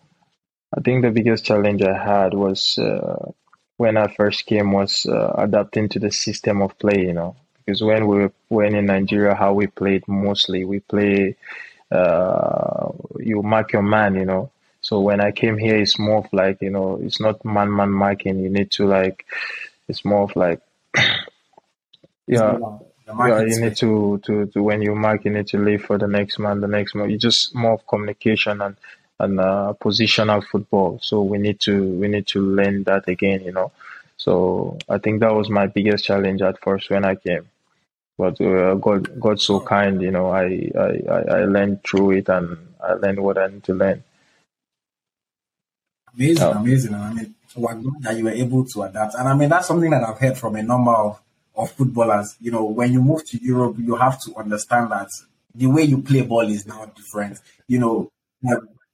I 0.74 0.80
think 0.80 1.02
the 1.02 1.10
biggest 1.10 1.44
challenge 1.44 1.82
I 1.82 1.96
had 1.96 2.34
was 2.34 2.78
uh, 2.78 3.32
when 3.76 3.96
I 3.96 4.08
first 4.14 4.46
came 4.46 4.72
was 4.72 5.06
uh, 5.06 5.34
adapting 5.38 5.88
to 5.90 5.98
the 5.98 6.10
system 6.10 6.62
of 6.62 6.78
play. 6.78 7.00
You 7.00 7.12
know, 7.12 7.36
because 7.64 7.82
when 7.82 8.06
we 8.06 8.16
were 8.18 8.32
when 8.48 8.74
in 8.74 8.86
Nigeria, 8.86 9.34
how 9.34 9.52
we 9.52 9.66
played 9.66 10.06
mostly, 10.08 10.64
we 10.64 10.80
play 10.80 11.36
uh, 11.90 12.90
you 13.18 13.42
mark 13.42 13.72
your 13.72 13.82
man. 13.82 14.14
You 14.14 14.24
know, 14.24 14.50
so 14.80 15.00
when 15.00 15.20
I 15.20 15.30
came 15.32 15.58
here, 15.58 15.76
it's 15.76 15.98
more 15.98 16.18
of 16.18 16.32
like 16.32 16.62
you 16.62 16.70
know, 16.70 16.98
it's 17.02 17.20
not 17.20 17.44
man 17.44 17.74
man 17.74 17.90
marking. 17.90 18.38
You 18.38 18.48
need 18.50 18.70
to 18.72 18.86
like, 18.86 19.26
it's 19.88 20.04
more 20.04 20.22
of 20.22 20.34
like, 20.36 20.60
yeah. 22.26 22.58
Yeah, 23.06 23.42
you 23.42 23.60
need 23.60 23.76
to, 23.76 24.20
to, 24.24 24.46
to 24.46 24.62
when 24.62 24.80
you 24.80 24.94
mark, 24.94 25.24
you 25.26 25.32
need 25.32 25.48
to 25.48 25.58
leave 25.58 25.84
for 25.84 25.98
the 25.98 26.06
next 26.06 26.38
man, 26.38 26.60
the 26.60 26.68
next 26.68 26.94
man. 26.94 27.10
It's 27.10 27.22
just 27.22 27.54
more 27.54 27.72
of 27.74 27.86
communication 27.86 28.62
and 28.62 28.76
and 29.22 29.38
uh, 29.38 29.72
positional 29.80 30.44
football. 30.44 30.98
So 31.00 31.22
we 31.22 31.38
need 31.38 31.60
to 31.60 31.74
we 32.00 32.08
need 32.08 32.26
to 32.28 32.40
learn 32.40 32.82
that 32.84 33.08
again, 33.08 33.44
you 33.44 33.52
know. 33.52 33.70
So 34.16 34.78
I 34.88 34.98
think 34.98 35.20
that 35.20 35.34
was 35.34 35.48
my 35.48 35.66
biggest 35.68 36.04
challenge 36.04 36.42
at 36.42 36.60
first 36.60 36.90
when 36.90 37.04
I 37.04 37.14
came. 37.14 37.48
But 38.18 38.40
uh, 38.40 38.74
God 38.74 39.20
God 39.20 39.40
so 39.40 39.60
kind, 39.60 40.02
you 40.02 40.10
know. 40.10 40.30
I, 40.30 40.70
I 40.76 41.38
I 41.38 41.44
learned 41.44 41.84
through 41.84 42.12
it 42.12 42.28
and 42.28 42.56
I 42.82 42.94
learned 42.94 43.20
what 43.20 43.38
I 43.38 43.46
need 43.46 43.64
to 43.64 43.74
learn. 43.74 44.02
Amazing, 46.14 46.48
amazing. 46.48 46.94
I 46.94 47.12
mean, 47.14 47.34
what 47.54 47.82
good 47.82 48.02
that 48.02 48.16
you 48.16 48.24
were 48.24 48.30
able 48.30 48.64
to 48.66 48.82
adapt. 48.82 49.14
And 49.14 49.28
I 49.28 49.34
mean, 49.34 49.48
that's 49.48 49.68
something 49.68 49.90
that 49.90 50.02
I've 50.02 50.18
heard 50.18 50.36
from 50.36 50.56
a 50.56 50.62
number 50.62 50.92
of, 50.92 51.20
of 51.54 51.70
footballers. 51.72 52.36
You 52.40 52.50
know, 52.50 52.64
when 52.64 52.92
you 52.92 53.00
move 53.00 53.24
to 53.28 53.42
Europe, 53.42 53.76
you 53.78 53.94
have 53.94 54.20
to 54.22 54.34
understand 54.36 54.90
that 54.90 55.08
the 55.54 55.66
way 55.66 55.82
you 55.82 56.02
play 56.02 56.22
ball 56.22 56.48
is 56.48 56.66
now 56.66 56.84
different. 56.86 57.38
You 57.66 57.78
know, 57.78 58.10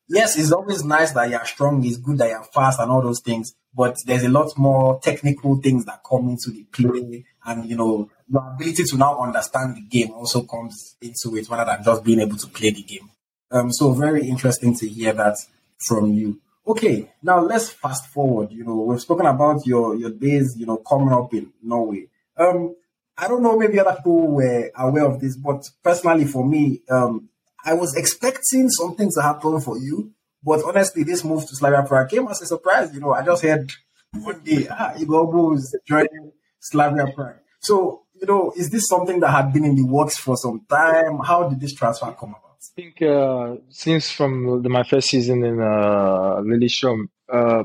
yes, 0.08 0.38
it's 0.38 0.52
always 0.52 0.84
nice 0.84 1.12
that 1.12 1.30
you're 1.30 1.44
strong, 1.44 1.84
it's 1.84 1.96
good 1.96 2.18
that 2.18 2.28
you're 2.30 2.42
fast 2.44 2.80
and 2.80 2.90
all 2.90 3.02
those 3.02 3.20
things, 3.20 3.54
but 3.74 3.96
there's 4.06 4.24
a 4.24 4.28
lot 4.28 4.56
more 4.56 5.00
technical 5.00 5.56
things 5.56 5.84
that 5.84 6.00
come 6.08 6.28
into 6.28 6.50
the 6.50 6.64
play. 6.64 7.24
And, 7.44 7.68
you 7.68 7.76
know, 7.76 8.10
your 8.28 8.52
ability 8.54 8.84
to 8.84 8.96
now 8.96 9.20
understand 9.20 9.76
the 9.76 9.80
game 9.82 10.10
also 10.12 10.42
comes 10.42 10.96
into 11.00 11.36
it 11.36 11.48
rather 11.48 11.70
than 11.70 11.84
just 11.84 12.04
being 12.04 12.20
able 12.20 12.36
to 12.36 12.46
play 12.48 12.70
the 12.70 12.82
game. 12.82 13.08
Um, 13.50 13.72
so 13.72 13.92
very 13.92 14.28
interesting 14.28 14.76
to 14.76 14.88
hear 14.88 15.12
that 15.14 15.36
from 15.78 16.12
you. 16.12 16.40
Okay, 16.66 17.10
now 17.22 17.40
let's 17.40 17.70
fast 17.70 18.08
forward. 18.08 18.52
You 18.52 18.64
know, 18.64 18.76
we've 18.80 19.00
spoken 19.00 19.24
about 19.24 19.66
your 19.66 19.96
your 19.96 20.10
days, 20.10 20.54
you 20.58 20.66
know, 20.66 20.76
coming 20.76 21.10
up 21.10 21.32
in 21.32 21.50
Norway. 21.62 22.08
Um, 22.36 22.74
I 23.16 23.26
don't 23.26 23.42
know, 23.42 23.58
maybe 23.58 23.80
other 23.80 23.96
people 23.96 24.28
were 24.28 24.70
aware 24.76 25.06
of 25.06 25.18
this, 25.18 25.34
but 25.34 25.68
personally 25.82 26.26
for 26.26 26.46
me, 26.46 26.82
um, 26.90 27.28
I 27.64 27.74
was 27.74 27.96
expecting 27.96 28.68
something 28.70 29.10
to 29.12 29.22
happen 29.22 29.60
for 29.60 29.78
you, 29.78 30.12
but 30.42 30.64
honestly, 30.64 31.02
this 31.02 31.24
move 31.24 31.46
to 31.46 31.56
Slavia 31.56 31.82
Prague 31.86 32.08
came 32.08 32.28
as 32.28 32.40
a 32.40 32.46
surprise. 32.46 32.94
You 32.94 33.00
know, 33.00 33.12
I 33.12 33.24
just 33.24 33.42
heard 33.42 33.70
one 34.12 34.40
day, 34.42 34.68
ah, 34.70 34.92
Igoh 34.96 35.56
is 35.56 35.76
joining 35.86 36.32
Slavia 36.60 37.12
Prague. 37.14 37.36
So, 37.60 38.02
you 38.20 38.26
know, 38.26 38.52
is 38.56 38.70
this 38.70 38.88
something 38.88 39.20
that 39.20 39.30
had 39.30 39.52
been 39.52 39.64
in 39.64 39.74
the 39.74 39.84
works 39.84 40.16
for 40.16 40.36
some 40.36 40.64
time? 40.68 41.18
How 41.24 41.48
did 41.48 41.60
this 41.60 41.74
transfer 41.74 42.12
come 42.12 42.30
about? 42.30 42.56
I 42.60 42.80
think 42.80 43.02
uh, 43.02 43.56
since 43.68 44.10
from 44.10 44.62
the, 44.62 44.68
my 44.68 44.82
first 44.82 45.08
season 45.08 45.44
in 45.44 45.60
uh, 45.60 46.40
Lillestrøm, 46.42 47.08
uh, 47.32 47.64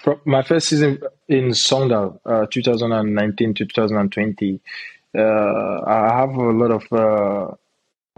from 0.00 0.20
my 0.24 0.42
first 0.42 0.68
season 0.68 1.00
in 1.28 1.50
Sogndal, 1.50 2.18
uh, 2.24 2.46
2019 2.50 3.54
to 3.54 3.66
2020, 3.66 4.60
uh, 5.16 5.20
I 5.86 6.18
have 6.20 6.30
a 6.30 6.50
lot 6.52 6.70
of 6.70 6.92
uh, 6.92 7.54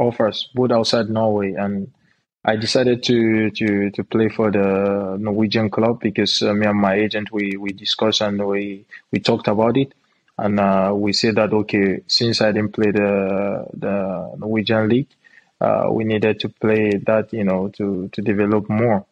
offers 0.01 0.49
both 0.55 0.73
outside 0.73 1.09
Norway 1.11 1.55
and 1.55 1.93
I 2.43 2.57
decided 2.57 3.03
to, 3.03 3.51
to, 3.51 3.91
to 3.91 4.05
play 4.05 4.31
for 4.31 4.51
the 4.51 5.19
Norwegian 5.21 5.69
club 5.69 6.01
because 6.01 6.43
uh, 6.43 6.55
me 6.55 6.67
and 6.67 6.79
my 6.79 6.95
agent 6.95 7.31
we, 7.31 7.57
we 7.59 7.73
discussed 7.73 8.23
and 8.23 8.43
we, 8.47 8.87
we 9.13 9.21
talked 9.21 9.47
about 9.47 9.77
it, 9.77 9.93
and 10.39 10.59
uh, 10.59 10.91
we 10.95 11.13
said 11.13 11.35
that 11.35 11.53
okay, 11.53 12.01
since 12.07 12.41
I 12.41 12.53
didn't 12.53 12.73
play 12.73 12.93
the 12.93 13.67
the 13.75 14.37
Norwegian 14.39 14.89
league, 14.89 15.09
uh, 15.61 15.89
we 15.91 16.05
needed 16.05 16.41
to 16.41 16.49
play 16.49 16.97
that 16.97 17.31
you 17.35 17.45
know 17.45 17.69
to 17.77 18.09
to 18.09 18.23
develop 18.23 18.71
more, 18.71 19.05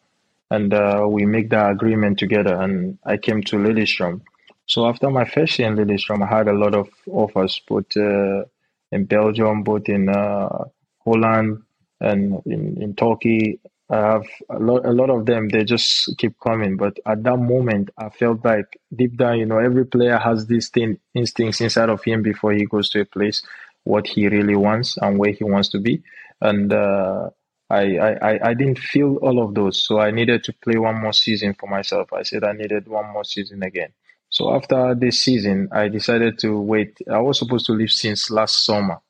and 0.51 0.73
uh, 0.73 1.05
we 1.07 1.27
make 1.27 1.51
that 1.51 1.71
agreement 1.71 2.19
together. 2.19 2.55
And 2.55 2.97
I 3.05 3.19
came 3.19 3.43
to 3.43 3.57
Lillestrøm. 3.57 4.23
So 4.65 4.87
after 4.87 5.11
my 5.11 5.27
first 5.27 5.59
year 5.59 5.69
in 5.69 5.77
Lillestrøm, 5.77 6.23
I 6.23 6.35
had 6.35 6.49
a 6.49 6.55
lot 6.55 6.75
of 6.75 6.89
offers, 7.07 7.61
both 7.69 7.95
uh, 7.95 8.45
in 8.91 9.05
Belgium, 9.05 9.65
both 9.65 9.87
in 9.91 10.09
uh, 10.09 10.65
Holland 11.05 11.63
and 12.01 12.43
in, 12.47 12.81
in 12.83 12.95
Turkey. 12.95 13.61
I 13.91 13.97
have 13.97 14.27
a 14.51 14.59
lot, 14.59 14.85
a 14.85 14.93
lot 14.93 15.09
of 15.09 15.25
them, 15.25 15.49
they 15.49 15.65
just 15.65 16.15
keep 16.19 16.39
coming. 16.41 16.77
But 16.77 16.99
at 17.07 17.23
that 17.23 17.39
moment, 17.39 17.89
I 17.97 18.11
felt 18.11 18.45
like 18.45 18.79
deep 18.95 19.17
down, 19.17 19.39
you 19.39 19.47
know, 19.47 19.59
every 19.59 19.87
player 19.87 20.19
has 20.19 20.47
these 20.47 20.69
thing, 20.69 20.99
instincts 21.15 21.61
inside 21.63 21.89
of 21.89 22.05
him 22.05 22.23
before 22.23 22.53
he 22.53 22.67
goes 22.67 22.91
to 22.91 23.01
a 23.01 23.07
place, 23.07 23.43
what 23.85 24.07
he 24.07 24.29
really 24.29 24.57
wants 24.57 24.99
and 24.99 25.19
where 25.19 25.33
he 25.33 25.43
wants 25.43 25.71
to 25.71 25.79
be. 25.79 26.03
And 26.43 26.71
uh, 26.71 27.31
I, 27.71 27.99
I, 27.99 28.49
I 28.51 28.55
didn't 28.55 28.79
feel 28.79 29.17
all 29.17 29.43
of 29.43 29.55
those. 29.55 29.83
So 29.83 30.01
I 30.01 30.11
needed 30.11 30.45
to 30.45 30.53
play 30.53 30.77
one 30.77 31.01
more 31.01 31.15
season 31.15 31.55
for 31.55 31.67
myself. 31.67 32.13
I 32.13 32.23
said 32.25 32.45
I 32.45 32.53
needed 32.53 32.89
one 32.89 33.11
more 33.11 33.25
season 33.25 33.63
again. 33.63 33.93
So 34.29 34.55
after 34.55 34.95
this 34.95 35.23
season, 35.23 35.71
I 35.73 35.89
decided 35.89 36.39
to 36.41 36.61
wait. 36.61 36.99
I 37.11 37.21
was 37.21 37.39
supposed 37.39 37.65
to 37.67 37.73
leave 37.73 37.91
since 37.91 38.31
last 38.31 38.67
summer 38.67 39.01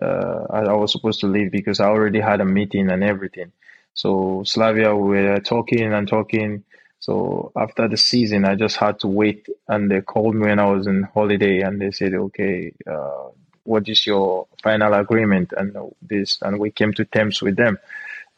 uh, 0.00 0.46
I, 0.50 0.72
was 0.74 0.92
supposed 0.92 1.20
to 1.20 1.26
leave 1.26 1.50
because 1.50 1.80
I 1.80 1.86
already 1.86 2.20
had 2.20 2.40
a 2.40 2.44
meeting 2.44 2.90
and 2.90 3.02
everything. 3.02 3.52
So 3.94 4.42
Slavia, 4.44 4.94
we 4.94 5.22
were 5.22 5.40
talking 5.40 5.92
and 5.92 6.08
talking. 6.08 6.64
So 7.00 7.52
after 7.56 7.88
the 7.88 7.96
season, 7.96 8.44
I 8.44 8.54
just 8.54 8.76
had 8.76 9.00
to 9.00 9.08
wait, 9.08 9.48
and 9.68 9.90
they 9.90 10.00
called 10.00 10.34
me 10.34 10.48
when 10.48 10.58
I 10.58 10.66
was 10.70 10.86
on 10.86 11.08
holiday, 11.14 11.60
and 11.60 11.80
they 11.80 11.90
said, 11.90 12.14
"Okay, 12.14 12.72
uh, 12.86 13.28
what 13.64 13.88
is 13.88 14.06
your 14.06 14.46
final 14.62 14.92
agreement?" 14.94 15.52
And 15.56 15.76
this, 16.02 16.38
and 16.42 16.58
we 16.58 16.70
came 16.70 16.92
to 16.94 17.04
terms 17.04 17.42
with 17.42 17.56
them. 17.56 17.78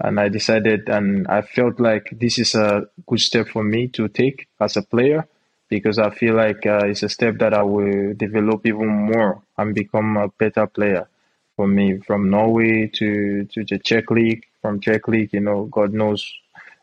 And 0.01 0.19
I 0.19 0.29
decided, 0.29 0.89
and 0.89 1.27
I 1.29 1.43
felt 1.43 1.79
like 1.81 2.09
this 2.13 2.39
is 2.39 2.55
a 2.55 2.89
good 3.07 3.21
step 3.21 3.49
for 3.49 3.63
me 3.63 3.89
to 3.89 4.09
take 4.09 4.49
as 4.61 4.77
a 4.77 4.83
player 4.83 5.29
because 5.69 5.99
I 5.99 6.11
feel 6.11 6.35
like 6.35 6.67
uh, 6.67 6.87
it's 6.87 7.03
a 7.03 7.09
step 7.09 7.39
that 7.39 7.55
I 7.55 7.63
will 7.63 8.15
develop 8.15 8.67
even 8.67 8.89
more 8.89 9.43
and 9.57 9.75
become 9.75 10.17
a 10.17 10.29
better 10.29 10.67
player 10.67 11.09
for 11.57 11.67
me 11.67 11.99
from 11.99 12.31
Norway 12.31 12.91
to 12.95 13.45
to 13.45 13.65
the 13.65 13.79
Czech 13.79 14.11
league, 14.11 14.45
from 14.61 14.81
Czech 14.81 15.09
league, 15.09 15.33
you 15.33 15.41
know, 15.41 15.65
God 15.65 15.93
knows 15.93 16.33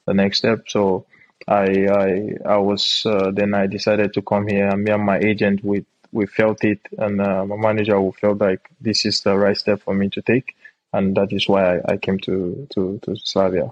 the 0.05 0.13
next 0.13 0.39
step. 0.39 0.67
So 0.67 1.05
I 1.47 1.87
I 1.87 2.09
I 2.45 2.57
was 2.57 3.03
uh, 3.05 3.31
then 3.31 3.53
I 3.53 3.67
decided 3.67 4.13
to 4.13 4.21
come 4.21 4.47
here. 4.47 4.75
Me 4.75 4.91
and 4.91 5.03
my 5.03 5.19
agent 5.19 5.63
we 5.63 5.85
we 6.11 6.25
felt 6.25 6.63
it, 6.63 6.79
and 6.97 7.21
uh, 7.21 7.45
my 7.45 7.55
manager 7.55 7.99
we 8.01 8.11
felt 8.11 8.39
like 8.39 8.69
this 8.81 9.05
is 9.05 9.21
the 9.21 9.37
right 9.37 9.57
step 9.57 9.81
for 9.81 9.93
me 9.93 10.09
to 10.09 10.21
take, 10.21 10.55
and 10.93 11.15
that 11.15 11.31
is 11.31 11.47
why 11.47 11.77
I, 11.77 11.93
I 11.93 11.97
came 11.97 12.19
to 12.19 12.67
to 12.73 12.99
to 13.03 13.15
Slavia. 13.15 13.71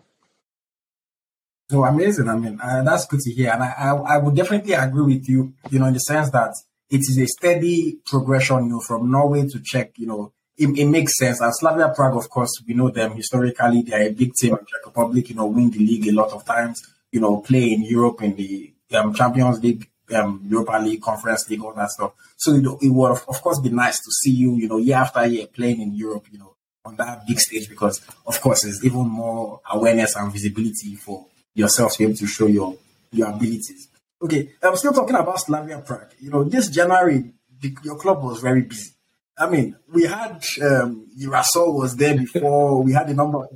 So 1.70 1.84
amazing. 1.84 2.30
I 2.30 2.38
mean, 2.38 2.60
uh, 2.62 2.84
that's 2.84 3.06
good 3.08 3.20
to 3.22 3.32
hear, 3.32 3.51
and 3.51 3.63
I, 3.63 3.74
I 3.77 4.16
I 4.16 4.18
would 4.18 4.36
definitely 4.36 4.74
agree 4.74 5.16
with 5.16 5.27
you. 5.27 5.54
You 5.70 5.80
know, 5.80 5.88
in 5.88 5.94
the 5.94 6.00
sense 6.00 6.32
that 6.32 6.54
it 6.89 7.00
is 7.00 7.18
a 7.18 7.27
steady 7.27 8.00
progression. 8.06 8.66
You 8.66 8.70
know, 8.70 8.80
from 8.80 9.12
Norway 9.12 9.48
to 9.48 9.60
Czech. 9.60 9.92
You 9.98 10.08
know, 10.08 10.34
it, 10.58 10.78
it, 10.78 10.86
makes 10.86 11.18
sense. 11.18 11.40
And 11.40 11.54
Slavia 11.56 11.94
Prague, 11.96 12.18
of 12.18 12.30
course, 12.30 12.62
we 12.68 12.74
know 12.74 12.90
them 12.90 13.16
historically. 13.16 13.84
They're 13.84 14.10
a 14.10 14.12
big 14.12 14.34
team 14.34 14.54
in 14.54 14.66
Czech 14.66 14.86
Republic, 14.86 15.30
you 15.30 15.36
know, 15.36 15.46
win 15.46 15.70
the 15.70 15.80
league 15.80 16.08
a 16.08 16.12
lot 16.12 16.32
of 16.32 16.46
times, 16.46 16.82
you 17.12 17.20
know, 17.20 17.38
play 17.38 17.74
in 17.74 17.84
Europe 17.84 18.24
in 18.24 18.36
the 18.36 18.74
um, 18.94 19.14
Champions 19.14 19.62
League, 19.62 19.88
um, 20.16 20.42
Europa 20.48 20.80
League, 20.80 21.02
Conference 21.02 21.50
League, 21.50 21.64
all 21.64 21.74
that 21.74 21.90
stuff. 21.90 22.14
So 22.38 22.54
it, 22.54 22.66
it 22.82 22.90
would, 22.90 23.12
of 23.12 23.42
course, 23.42 23.60
be 23.60 23.70
nice 23.70 24.00
to 24.00 24.12
see 24.12 24.32
you, 24.32 24.56
you 24.56 24.68
know, 24.68 24.78
year 24.78 24.98
after 24.98 25.26
year 25.28 25.48
playing 25.48 25.82
in 25.82 25.94
Europe, 25.94 26.26
you 26.32 26.40
know, 26.40 26.56
on 26.84 26.96
that 26.96 27.28
big 27.28 27.40
stage 27.40 27.70
because, 27.70 28.02
of 28.26 28.40
course, 28.42 28.64
there's 28.64 28.84
even 28.84 29.08
more 29.08 29.62
awareness 29.70 30.16
and 30.16 30.32
visibility 30.32 30.96
for 30.96 31.26
yourself 31.54 31.94
to 31.94 32.00
be 32.00 32.04
able 32.06 32.16
to 32.16 32.28
show 32.28 32.48
your, 32.48 32.76
your 33.12 33.28
abilities. 33.28 33.90
Okay, 34.20 34.54
I'm 34.64 34.76
still 34.78 34.94
talking 34.94 35.16
about 35.16 35.40
Slavia 35.40 35.80
Prague. 35.80 36.14
You 36.20 36.32
know, 36.32 36.44
this 36.44 36.70
January, 36.70 37.32
the, 37.60 37.76
your 37.84 37.98
club 37.98 38.24
was 38.24 38.40
very 38.42 38.64
busy 38.64 38.92
I 39.38 39.50
mean, 39.50 39.75
we 39.94 40.03
had 40.03 40.44
um, 40.63 41.08
Yira 41.20 41.44
Sor 41.44 41.77
was 41.77 41.96
there 41.96 42.17
before. 42.17 42.82
we 42.84 42.94
had 42.94 43.10
a 43.10 43.13
number. 43.13 43.44
Of, 43.44 43.50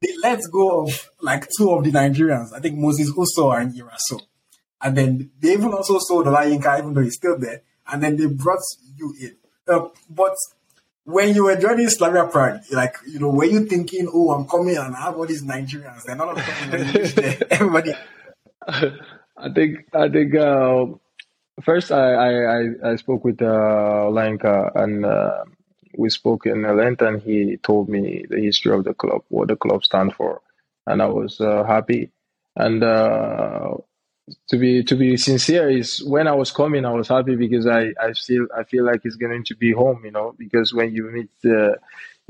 they 0.00 0.16
let 0.22 0.40
go 0.50 0.82
of 0.84 1.10
like 1.20 1.48
two 1.56 1.70
of 1.70 1.84
the 1.84 1.90
Nigerians. 1.90 2.52
I 2.54 2.60
think 2.60 2.78
Moses 2.78 3.10
Usor 3.12 3.60
and 3.60 3.74
Yira 3.74 3.96
Sor. 3.98 4.20
And 4.80 4.96
then 4.96 5.30
they 5.40 5.52
even 5.52 5.72
also 5.72 5.98
sold 5.98 6.26
Olayinka, 6.26 6.78
even 6.78 6.94
though 6.94 7.02
he's 7.02 7.16
still 7.16 7.38
there. 7.38 7.62
And 7.86 8.02
then 8.02 8.16
they 8.16 8.26
brought 8.26 8.62
you 8.96 9.14
in. 9.20 9.36
Uh, 9.66 9.88
but 10.08 10.34
when 11.04 11.34
you 11.34 11.44
were 11.44 11.56
joining 11.56 11.88
Slavia 11.88 12.26
Prague, 12.26 12.60
like, 12.70 12.96
you 13.06 13.18
know, 13.18 13.30
were 13.30 13.44
you 13.44 13.64
thinking, 13.66 14.08
oh, 14.12 14.30
I'm 14.30 14.46
coming 14.46 14.76
and 14.76 14.94
I 14.94 15.00
have 15.02 15.16
all 15.16 15.26
these 15.26 15.42
Nigerians? 15.42 16.04
They're 16.04 16.16
not 16.16 16.28
all 16.28 16.34
there. 16.34 17.38
Everybody. 17.50 17.92
I 18.68 19.52
think, 19.54 19.86
I 19.92 20.08
think, 20.08 20.34
uh, 20.34 20.86
first 21.62 21.92
I, 21.92 22.14
I, 22.14 22.92
I 22.92 22.96
spoke 22.96 23.24
with 23.24 23.42
uh, 23.42 24.10
and 24.10 25.04
uh, 25.04 25.44
we 25.96 26.10
spoke 26.10 26.46
in 26.46 26.62
length 26.62 27.02
and 27.02 27.20
he 27.22 27.56
told 27.58 27.88
me 27.88 28.24
the 28.28 28.40
history 28.40 28.74
of 28.74 28.84
the 28.84 28.94
club, 28.94 29.22
what 29.28 29.48
the 29.48 29.56
club 29.56 29.84
stands 29.84 30.14
for, 30.14 30.40
and 30.86 31.02
I 31.02 31.06
was 31.06 31.40
uh, 31.40 31.64
happy. 31.64 32.10
And 32.56 32.82
uh, 32.82 33.74
to 34.50 34.58
be 34.58 34.82
to 34.84 34.96
be 34.96 35.16
sincere, 35.16 35.70
is 35.70 36.02
when 36.04 36.28
I 36.28 36.34
was 36.34 36.50
coming, 36.50 36.84
I 36.84 36.92
was 36.92 37.08
happy 37.08 37.36
because 37.36 37.66
I 37.66 37.92
I 38.00 38.12
feel 38.12 38.46
I 38.56 38.64
feel 38.64 38.84
like 38.84 39.02
it's 39.04 39.16
going 39.16 39.44
to 39.44 39.56
be 39.56 39.72
home, 39.72 40.02
you 40.04 40.10
know, 40.10 40.34
because 40.38 40.72
when 40.74 40.92
you 40.92 41.10
meet 41.10 41.30
the 41.42 41.76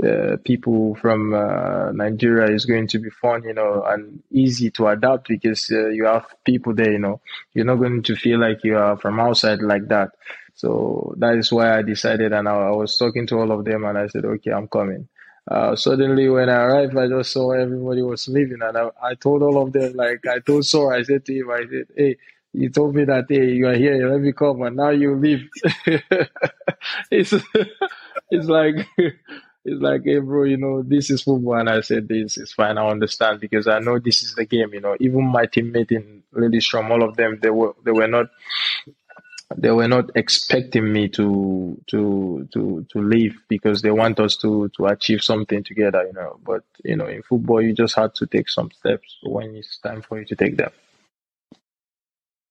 uh, 0.04 0.36
people 0.44 0.94
from 0.96 1.34
uh, 1.34 1.90
Nigeria 1.92 2.54
is 2.54 2.66
going 2.66 2.86
to 2.88 2.98
be 2.98 3.10
fun, 3.10 3.42
you 3.44 3.54
know, 3.54 3.82
and 3.86 4.22
easy 4.30 4.70
to 4.72 4.86
adapt 4.88 5.28
because 5.28 5.70
uh, 5.72 5.88
you 5.88 6.04
have 6.04 6.26
people 6.44 6.74
there, 6.74 6.92
you 6.92 6.98
know. 6.98 7.20
You're 7.54 7.64
not 7.64 7.76
going 7.76 8.02
to 8.04 8.16
feel 8.16 8.38
like 8.38 8.62
you 8.64 8.76
are 8.76 8.96
from 8.96 9.18
outside 9.18 9.60
like 9.60 9.88
that. 9.88 10.10
So 10.54 11.14
that 11.18 11.36
is 11.36 11.52
why 11.52 11.78
I 11.78 11.82
decided, 11.82 12.32
and 12.32 12.48
I, 12.48 12.52
I 12.52 12.70
was 12.70 12.96
talking 12.96 13.26
to 13.28 13.38
all 13.38 13.52
of 13.52 13.64
them, 13.64 13.84
and 13.84 13.98
I 13.98 14.06
said, 14.08 14.24
okay, 14.24 14.50
I'm 14.52 14.68
coming. 14.68 15.08
Uh, 15.50 15.74
suddenly, 15.74 16.28
when 16.28 16.48
I 16.48 16.62
arrived, 16.64 16.96
I 16.96 17.08
just 17.08 17.32
saw 17.32 17.52
everybody 17.52 18.02
was 18.02 18.28
leaving, 18.28 18.62
and 18.62 18.76
I, 18.76 18.90
I 19.02 19.14
told 19.14 19.42
all 19.42 19.62
of 19.62 19.72
them, 19.72 19.94
like 19.94 20.26
I 20.26 20.40
told 20.40 20.64
Sor, 20.64 20.92
I 20.94 21.02
said 21.02 21.24
to 21.26 21.34
him, 21.34 21.50
I 21.50 21.60
said, 21.70 21.86
hey, 21.96 22.16
you 22.52 22.70
told 22.70 22.94
me 22.94 23.04
that 23.04 23.26
hey 23.28 23.50
you 23.52 23.66
are 23.68 23.74
here 23.74 24.10
let 24.10 24.20
me 24.20 24.32
come 24.32 24.62
and 24.62 24.76
now 24.76 24.88
you 24.88 25.14
leave 25.14 25.48
it's 27.10 27.34
it's 28.30 28.46
like 28.46 28.86
it's 29.64 29.82
like, 29.82 30.02
hey, 30.04 30.18
bro, 30.18 30.44
you 30.44 30.56
know, 30.56 30.82
this 30.82 31.10
is 31.10 31.22
football. 31.22 31.54
And 31.54 31.68
I 31.68 31.80
said, 31.80 32.08
this 32.08 32.38
is 32.38 32.52
fine. 32.52 32.78
I 32.78 32.88
understand 32.88 33.40
because 33.40 33.66
I 33.66 33.80
know 33.80 33.98
this 33.98 34.22
is 34.22 34.34
the 34.34 34.44
game, 34.44 34.72
you 34.72 34.80
know. 34.80 34.96
Even 35.00 35.24
my 35.26 35.46
teammate 35.46 35.92
in 35.92 36.22
Lillestrøm, 36.34 36.90
all 36.90 37.02
of 37.02 37.16
them, 37.16 37.38
they 37.42 37.50
were, 37.50 37.74
they 37.84 37.90
were 37.92 38.06
not, 38.06 38.30
they 39.56 39.70
were 39.70 39.88
not 39.88 40.10
expecting 40.14 40.92
me 40.92 41.08
to, 41.08 41.80
to, 41.88 42.48
to, 42.52 42.86
to 42.90 42.98
leave 43.02 43.36
because 43.48 43.82
they 43.82 43.90
want 43.90 44.20
us 44.20 44.36
to, 44.36 44.70
to 44.76 44.86
achieve 44.86 45.22
something 45.22 45.64
together, 45.64 46.04
you 46.06 46.12
know. 46.12 46.38
But, 46.44 46.64
you 46.84 46.96
know, 46.96 47.06
in 47.06 47.22
football, 47.22 47.60
you 47.60 47.74
just 47.74 47.94
had 47.94 48.14
to 48.16 48.26
take 48.26 48.48
some 48.48 48.70
steps 48.70 49.18
when 49.22 49.54
it's 49.56 49.78
time 49.78 50.02
for 50.02 50.18
you 50.18 50.24
to 50.26 50.36
take 50.36 50.56
them. 50.56 50.70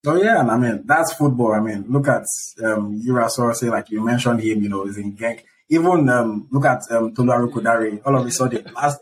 So 0.05 0.15
yeah, 0.15 0.39
I 0.39 0.57
mean 0.57 0.83
that's 0.85 1.13
football. 1.15 1.53
I 1.53 1.59
mean, 1.59 1.83
look 1.89 2.07
at 2.07 2.23
um 2.63 3.01
Yira 3.01 3.29
Sor 3.29 3.53
like 3.69 3.89
you 3.89 4.05
mentioned 4.05 4.39
him, 4.39 4.61
you 4.61 4.69
know, 4.69 4.85
is 4.85 4.97
in 4.97 5.17
Genk. 5.17 5.41
Even 5.69 6.09
um, 6.09 6.47
look 6.51 6.65
at 6.65 6.83
um, 6.91 7.13
Arokodare. 7.13 8.01
All 8.05 8.17
of 8.17 8.25
a 8.25 8.31
sudden, 8.31 8.71
last 8.73 8.99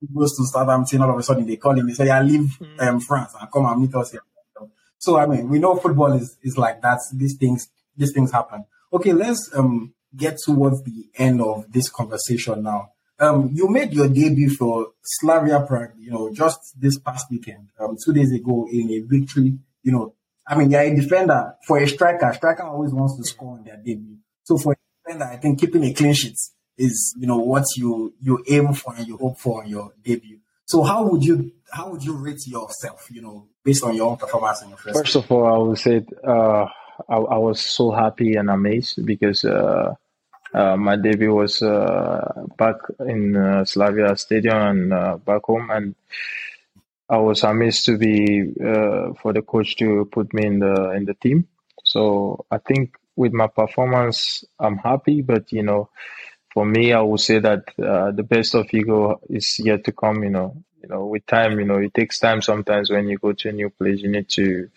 he 0.00 0.08
goes 0.12 0.36
to 0.36 0.44
Southampton. 0.44 1.02
All 1.02 1.10
of 1.10 1.18
a 1.18 1.22
sudden, 1.22 1.46
they 1.46 1.56
call 1.56 1.78
him. 1.78 1.86
They 1.86 1.94
say, 1.94 2.06
"Yeah, 2.06 2.22
leave 2.22 2.58
mm. 2.60 2.80
um, 2.82 3.00
France 3.00 3.34
and 3.40 3.50
come 3.50 3.66
and 3.66 3.80
meet 3.80 3.94
us 3.94 4.12
here." 4.12 4.22
So 4.98 5.18
I 5.18 5.26
mean, 5.26 5.48
we 5.48 5.58
know 5.58 5.76
football 5.76 6.12
is 6.12 6.38
is 6.42 6.56
like 6.56 6.80
that. 6.82 6.98
These 7.12 7.36
things 7.36 7.68
these 7.96 8.12
things 8.12 8.32
happen. 8.32 8.64
Okay, 8.92 9.12
let's 9.12 9.50
um 9.54 9.92
get 10.16 10.38
towards 10.38 10.82
the 10.82 11.08
end 11.16 11.40
of 11.40 11.70
this 11.70 11.88
conversation 11.88 12.62
now. 12.62 12.92
Um, 13.18 13.50
you 13.52 13.68
made 13.68 13.92
your 13.92 14.08
debut 14.08 14.50
for 14.50 14.88
Slavia 15.02 15.60
Prague, 15.60 15.92
you 15.98 16.10
know, 16.10 16.32
just 16.32 16.58
this 16.80 16.98
past 16.98 17.26
weekend, 17.30 17.68
um, 17.78 17.96
two 18.02 18.12
days 18.12 18.32
ago 18.32 18.66
in 18.70 18.90
a 18.90 19.00
victory. 19.00 19.58
You 19.82 19.92
know, 19.92 20.14
I 20.48 20.56
mean, 20.56 20.70
you're 20.70 20.80
a 20.80 20.94
defender 20.94 21.54
for 21.66 21.78
a 21.78 21.86
striker. 21.86 22.32
Striker 22.32 22.62
always 22.62 22.92
wants 22.92 23.16
to 23.16 23.24
score 23.24 23.58
on 23.58 23.64
their 23.64 23.76
debut. 23.76 24.16
So 24.42 24.58
for 24.58 24.76
I 25.06 25.36
think 25.36 25.60
keeping 25.60 25.84
a 25.84 25.92
clean 25.92 26.14
sheet 26.14 26.36
is, 26.78 27.14
you 27.18 27.26
know, 27.26 27.38
what 27.38 27.64
you 27.76 28.14
you 28.20 28.42
aim 28.48 28.72
for 28.74 28.94
and 28.94 29.06
you 29.06 29.16
hope 29.16 29.38
for 29.38 29.62
on 29.62 29.68
your 29.68 29.92
debut. 30.02 30.38
So 30.66 30.82
how 30.82 31.04
would 31.08 31.22
you 31.22 31.52
how 31.70 31.90
would 31.90 32.02
you 32.02 32.16
rate 32.16 32.46
yourself, 32.46 33.08
you 33.10 33.22
know, 33.22 33.48
based 33.64 33.84
on 33.84 33.94
your 33.94 34.10
own 34.10 34.16
performance 34.16 34.62
in 34.62 34.70
your 34.70 34.78
first? 34.78 34.96
First 34.96 35.16
of 35.16 35.30
all, 35.30 35.46
I 35.46 35.58
would 35.58 35.78
say 35.78 36.04
uh, 36.26 36.66
I, 37.08 37.16
I, 37.16 37.38
was 37.38 37.60
so 37.60 37.90
happy 37.90 38.36
and 38.36 38.48
amazed 38.48 39.04
because 39.04 39.44
uh, 39.44 39.94
Uh, 40.54 40.76
my 40.76 40.94
debut 40.94 41.34
was 41.34 41.62
uh, 41.62 42.46
back 42.56 42.76
in 43.00 43.34
uh, 43.34 43.64
Slavia 43.64 44.16
Stadium 44.16 44.56
and 44.56 44.92
uh, 44.92 45.16
back 45.16 45.42
home, 45.42 45.68
and 45.68 45.96
I 47.10 47.16
was 47.18 47.42
amazed 47.42 47.86
to 47.86 47.98
be 47.98 48.52
uh, 48.64 49.14
for 49.20 49.32
the 49.32 49.42
coach 49.42 49.74
to 49.78 50.08
put 50.12 50.32
me 50.32 50.46
in 50.46 50.60
the 50.60 50.92
in 50.92 51.06
the 51.06 51.14
team. 51.14 51.48
So 51.82 52.46
I 52.52 52.58
think 52.58 52.94
with 53.16 53.32
my 53.32 53.46
performance, 53.48 54.44
I'm 54.58 54.78
happy. 54.78 55.22
But 55.22 55.52
you 55.52 55.62
know, 55.62 55.88
for 56.52 56.64
me, 56.64 56.92
I 56.92 57.00
would 57.00 57.20
say 57.20 57.38
that 57.40 57.64
uh, 57.82 58.12
the 58.12 58.22
best 58.22 58.54
of 58.54 58.66
Igoh 58.68 59.18
is 59.30 59.58
yet 59.58 59.84
to 59.84 59.92
come. 59.92 60.22
You 60.24 60.30
know, 60.30 60.64
you 60.82 60.88
know, 60.88 61.06
with 61.06 61.26
time, 61.26 61.58
you 61.58 61.64
know, 61.66 61.78
it 61.78 61.94
takes 61.94 62.18
time. 62.18 62.42
Sometimes 62.42 62.90
when 62.90 63.08
you 63.08 63.18
go 63.18 63.32
to 63.32 63.48
a 63.48 63.52
new 63.52 63.70
place, 63.70 64.00
you 64.00 64.08
need 64.10 64.28
to. 64.30 64.68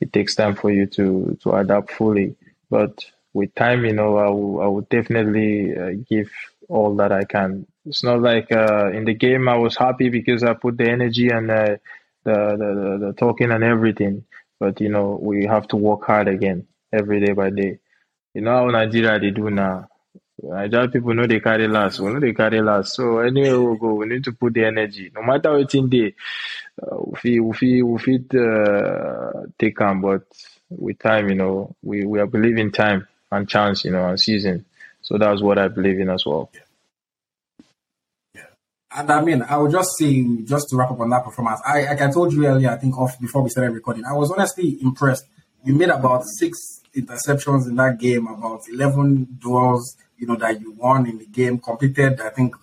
It 0.00 0.12
takes 0.12 0.34
time 0.34 0.54
for 0.56 0.70
you 0.70 0.86
to 0.86 1.38
to 1.42 1.52
adapt 1.52 1.92
fully, 1.92 2.36
but 2.70 3.04
with 3.34 3.54
time, 3.54 3.84
you 3.84 3.92
know, 3.92 4.18
I 4.18 4.28
will, 4.30 4.60
I 4.60 4.66
will 4.66 4.82
definitely 4.90 5.76
uh, 5.76 5.92
give 6.08 6.30
all 6.68 6.94
that 6.96 7.12
I 7.12 7.24
can. 7.24 7.66
It's 7.86 8.04
not 8.04 8.20
like 8.20 8.52
uh, 8.52 8.90
in 8.92 9.04
the 9.04 9.14
game 9.14 9.48
I 9.48 9.56
was 9.56 9.76
happy 9.76 10.08
because 10.08 10.42
I 10.42 10.54
put 10.54 10.76
the 10.76 10.90
energy 10.90 11.28
and 11.28 11.50
uh, 11.50 11.76
the, 12.24 12.34
the, 12.58 13.06
the 13.06 13.12
talking 13.16 13.50
and 13.52 13.64
everything. 13.64 14.24
But 14.60 14.80
you 14.80 14.88
know, 14.88 15.18
we 15.22 15.46
have 15.46 15.68
to 15.68 15.76
work 15.76 16.04
hard 16.04 16.28
again 16.28 16.66
every 16.92 17.24
day 17.24 17.32
by 17.32 17.50
day. 17.50 17.78
You 18.34 18.40
know 18.40 18.56
how 18.56 18.70
Nigeria 18.70 19.18
they 19.18 19.30
do 19.30 19.50
now. 19.50 19.88
Nigeria 20.42 20.88
people 20.88 21.14
know 21.14 21.26
they 21.26 21.40
carry 21.40 21.68
last. 21.68 22.00
We 22.00 22.12
know 22.12 22.20
they 22.20 22.32
carry 22.32 22.60
last. 22.60 22.94
So 22.94 23.18
anywhere 23.18 23.60
we 23.60 23.78
go, 23.78 23.94
we 23.94 24.06
need 24.06 24.24
to 24.24 24.32
put 24.32 24.54
the 24.54 24.64
energy. 24.64 25.10
No 25.14 25.22
matter 25.22 25.52
what 25.52 25.74
in 25.74 25.88
day, 25.88 26.14
uh, 26.82 26.96
we 27.22 27.40
we 27.40 27.82
we 27.82 27.98
fit 27.98 28.34
uh, 28.34 29.42
take 29.58 29.80
on, 29.80 30.00
but 30.00 30.22
with 30.70 30.98
time, 30.98 31.28
you 31.28 31.34
know, 31.34 31.76
we 31.82 32.04
we 32.04 32.18
are 32.18 32.26
believing 32.26 32.72
time 32.72 33.06
and 33.30 33.48
chance, 33.48 33.84
you 33.84 33.92
know, 33.92 34.08
and 34.08 34.18
season. 34.18 34.64
So 35.02 35.18
that's 35.18 35.42
what 35.42 35.58
I 35.58 35.68
believe 35.68 36.00
in 36.00 36.10
as 36.10 36.24
well. 36.24 36.50
Yeah. 38.34 38.42
And 38.96 39.10
I 39.10 39.20
mean, 39.20 39.42
I 39.42 39.56
would 39.58 39.72
just 39.72 39.90
say, 39.98 40.24
just 40.44 40.68
to 40.70 40.76
wrap 40.76 40.90
up 40.90 41.00
on 41.00 41.10
that 41.10 41.24
performance, 41.24 41.60
I, 41.66 41.84
like 41.84 42.00
I 42.00 42.10
told 42.10 42.32
you 42.32 42.46
earlier, 42.46 42.70
I 42.70 42.76
think 42.76 42.96
off 42.96 43.20
before 43.20 43.42
we 43.42 43.50
started 43.50 43.72
recording, 43.72 44.04
I 44.04 44.12
was 44.12 44.30
honestly 44.30 44.78
impressed. 44.80 45.24
You 45.64 45.74
made 45.74 45.90
about 45.90 46.24
six 46.24 46.81
interceptions 46.96 47.66
in 47.66 47.76
that 47.76 47.98
game, 47.98 48.26
about 48.26 48.62
11 48.72 49.38
duels, 49.40 49.96
you 50.18 50.26
know, 50.26 50.36
that 50.36 50.60
you 50.60 50.72
won 50.72 51.08
in 51.08 51.18
the 51.18 51.26
game, 51.26 51.58
completed, 51.58 52.20
I 52.20 52.30
think, 52.30 52.54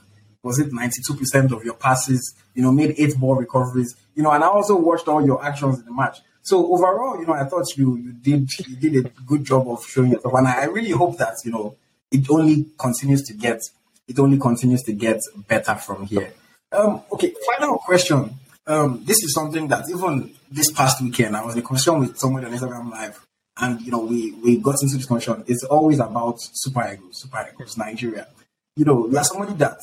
was 0.42 0.60
it 0.60 0.72
92% 0.72 1.52
of 1.52 1.64
your 1.64 1.74
passes, 1.74 2.36
you 2.54 2.64
know, 2.64 2.72
made 2.72 2.96
eight 2.98 3.18
ball 3.20 3.36
recoveries, 3.36 3.96
you 4.16 4.24
know, 4.24 4.32
and 4.32 4.44
I 4.44 4.48
also 4.48 4.76
watched 4.76 5.08
all 5.08 5.26
your 5.26 5.44
actions 5.44 5.80
in 5.80 5.86
the 5.86 5.94
match. 5.94 6.20
So 6.42 6.74
overall, 6.74 7.20
you 7.20 7.28
know, 7.28 7.34
I 7.34 7.44
thought 7.44 7.66
you 7.78 7.98
you 7.98 8.14
did 8.14 8.50
you 8.68 8.76
did 8.76 9.06
a 9.06 9.10
good 9.26 9.44
job 9.44 9.68
of 9.68 9.86
showing 9.86 10.12
yourself, 10.12 10.34
and 10.36 10.48
I 10.48 10.66
really 10.66 10.92
hope 10.92 11.18
that 11.18 11.36
you 11.44 11.52
know 11.52 11.76
it 12.12 12.30
only 12.30 12.66
continues 12.78 13.24
to 13.24 13.34
get 13.34 13.62
it 14.08 14.18
only 14.18 14.38
continues 14.40 14.82
to 14.84 14.94
get 14.94 15.22
better 15.48 15.76
from 15.76 16.06
here. 16.06 16.34
Um, 16.72 17.04
okay, 17.12 17.34
final 17.46 17.78
question. 17.78 18.36
Um, 18.66 19.04
this 19.04 19.18
is 19.24 19.34
something 19.34 19.68
that 19.68 19.90
even 19.90 20.32
this 20.50 20.72
past 20.72 21.02
weekend 21.02 21.36
I 21.36 21.44
was 21.44 21.56
in 21.56 21.62
conversation 21.62 22.00
with 22.00 22.18
someone 22.18 22.46
on 22.46 22.52
Instagram 22.52 22.92
Live, 22.92 23.26
and 23.62 23.82
you 23.82 23.92
know 23.92 24.00
we 24.00 24.32
we 24.44 24.58
got 24.58 24.82
into 24.82 24.98
this 24.98 25.06
conversation. 25.06 25.44
It's 25.48 25.64
always 25.64 26.00
about 26.00 26.38
Super 26.40 26.92
Eagles, 26.94 27.22
Super 27.22 27.50
Eagles, 27.52 27.78
Nigeria. 27.78 28.28
You 28.76 28.86
know, 28.86 29.08
you 29.08 29.18
are 29.18 29.24
somebody 29.24 29.54
that 29.56 29.80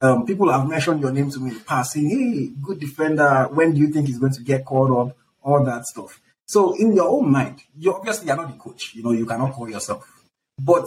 um, 0.00 0.26
people 0.26 0.50
have 0.50 0.68
mentioned 0.68 1.00
your 1.00 1.12
name 1.12 1.30
to 1.30 1.40
me 1.40 1.50
in 1.50 1.58
the 1.58 1.64
past, 1.64 1.92
saying, 1.92 2.10
"Hey, 2.10 2.52
good 2.62 2.80
defender. 2.80 3.48
When 3.52 3.72
do 3.72 3.80
you 3.80 3.88
think 3.88 4.08
he's 4.08 4.18
going 4.18 4.32
to 4.32 4.42
get 4.42 4.64
called 4.64 4.90
up?" 5.10 5.16
all 5.44 5.62
that 5.64 5.84
stuff. 5.84 6.20
So 6.46 6.74
in 6.74 6.94
your 6.94 7.08
own 7.08 7.30
mind, 7.30 7.60
you 7.76 7.94
obviously 7.94 8.30
are 8.30 8.36
not 8.36 8.48
the 8.52 8.58
coach. 8.58 8.94
You 8.94 9.02
know, 9.02 9.12
you 9.12 9.26
cannot 9.26 9.52
call 9.52 9.68
yourself. 9.68 10.10
But 10.58 10.86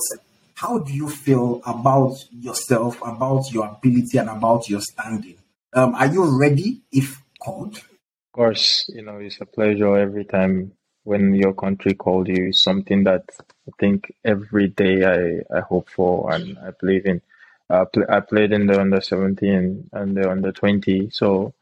how 0.55 0.79
do 0.79 0.91
you 0.93 1.09
feel 1.09 1.61
about 1.65 2.17
yourself, 2.31 2.99
about 3.05 3.51
your 3.51 3.67
ability, 3.67 4.17
and 4.17 4.29
about 4.29 4.69
your 4.69 4.81
standing? 4.81 5.37
Um, 5.73 5.95
are 5.95 6.07
you 6.07 6.39
ready 6.39 6.81
if 6.91 7.21
called? 7.39 7.77
Of 7.77 8.33
course, 8.33 8.85
you 8.89 9.03
know 9.03 9.17
it's 9.17 9.39
a 9.41 9.45
pleasure 9.45 9.97
every 9.97 10.25
time 10.25 10.73
when 11.07 11.33
your 11.33 11.53
country 11.53 11.93
called 11.93 12.27
you. 12.27 12.47
It's 12.49 12.61
something 12.61 13.05
that 13.05 13.23
I 13.67 13.71
think 13.79 14.13
every 14.25 14.67
day 14.67 15.05
I, 15.05 15.57
I 15.57 15.61
hope 15.61 15.89
for 15.89 16.33
and 16.33 16.57
I 16.59 16.71
believe 16.79 17.05
in. 17.05 17.21
Pl- 17.69 18.09
I 18.09 18.19
played 18.19 18.51
in 18.51 18.67
the 18.67 18.79
under 18.79 19.01
17 19.01 19.89
and 19.93 20.17
the 20.17 20.29
under 20.29 20.51
20, 20.51 21.09
so 21.11 21.53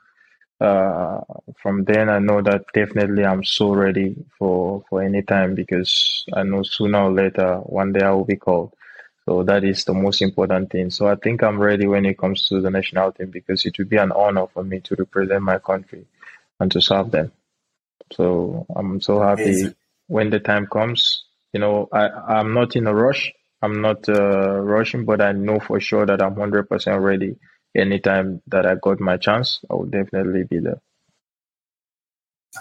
uh, 0.62 1.22
from 1.62 1.84
then 1.84 2.10
I 2.10 2.20
know 2.20 2.42
that 2.42 2.66
definitely 2.74 3.26
I'm 3.26 3.44
so 3.44 3.74
ready 3.74 4.16
for 4.38 4.84
for 4.90 5.02
any 5.04 5.22
time 5.22 5.56
because 5.56 6.26
I 6.34 6.44
know 6.44 6.64
sooner 6.64 7.02
or 7.04 7.12
later 7.12 7.58
one 7.58 7.92
day 7.94 8.02
I 8.02 8.12
will 8.12 8.26
be 8.26 8.38
called. 8.38 8.74
So 9.26 9.44
that 9.44 9.64
is 9.64 9.84
the 9.86 9.94
most 9.94 10.22
important 10.22 10.72
thing. 10.72 10.92
So 10.92 11.08
I 11.08 11.16
think 11.16 11.44
I'm 11.44 11.60
ready 11.60 11.88
when 11.88 12.06
it 12.06 12.18
comes 12.18 12.48
to 12.48 12.62
the 12.62 12.70
national 12.70 13.12
team 13.12 13.32
because 13.32 13.66
it 13.66 13.78
will 13.78 13.86
be 13.86 13.98
an 13.98 14.12
honor 14.12 14.48
for 14.48 14.64
me 14.64 14.80
to 14.82 14.96
represent 14.96 15.42
my 15.42 15.58
country 15.60 16.06
and 16.60 16.72
to 16.72 16.82
serve 16.82 17.12
them. 17.12 17.32
So 18.14 18.66
I'm 18.76 19.02
so 19.02 19.22
happy 19.22 19.74
when 20.08 20.30
the 20.30 20.40
time 20.40 20.68
comes. 20.68 21.26
You 21.54 21.60
know, 21.60 21.88
I 21.92 22.08
I'm 22.10 22.54
not 22.54 22.76
in 22.76 22.88
a 22.88 22.94
rush. 22.94 23.32
I'm 23.62 23.82
not 23.82 24.08
uh, 24.08 24.60
rushing, 24.60 25.06
but 25.06 25.22
I 25.22 25.32
know 25.32 25.60
for 25.60 25.80
sure 25.80 26.06
that 26.06 26.22
I'm 26.22 26.36
100% 26.36 27.02
ready 27.02 27.36
anytime 27.76 28.42
that 28.48 28.66
I 28.66 28.76
got 28.76 29.00
my 29.00 29.18
chance, 29.18 29.60
I 29.70 29.74
will 29.76 29.86
definitely 29.86 30.44
be 30.44 30.60
there. 30.60 30.82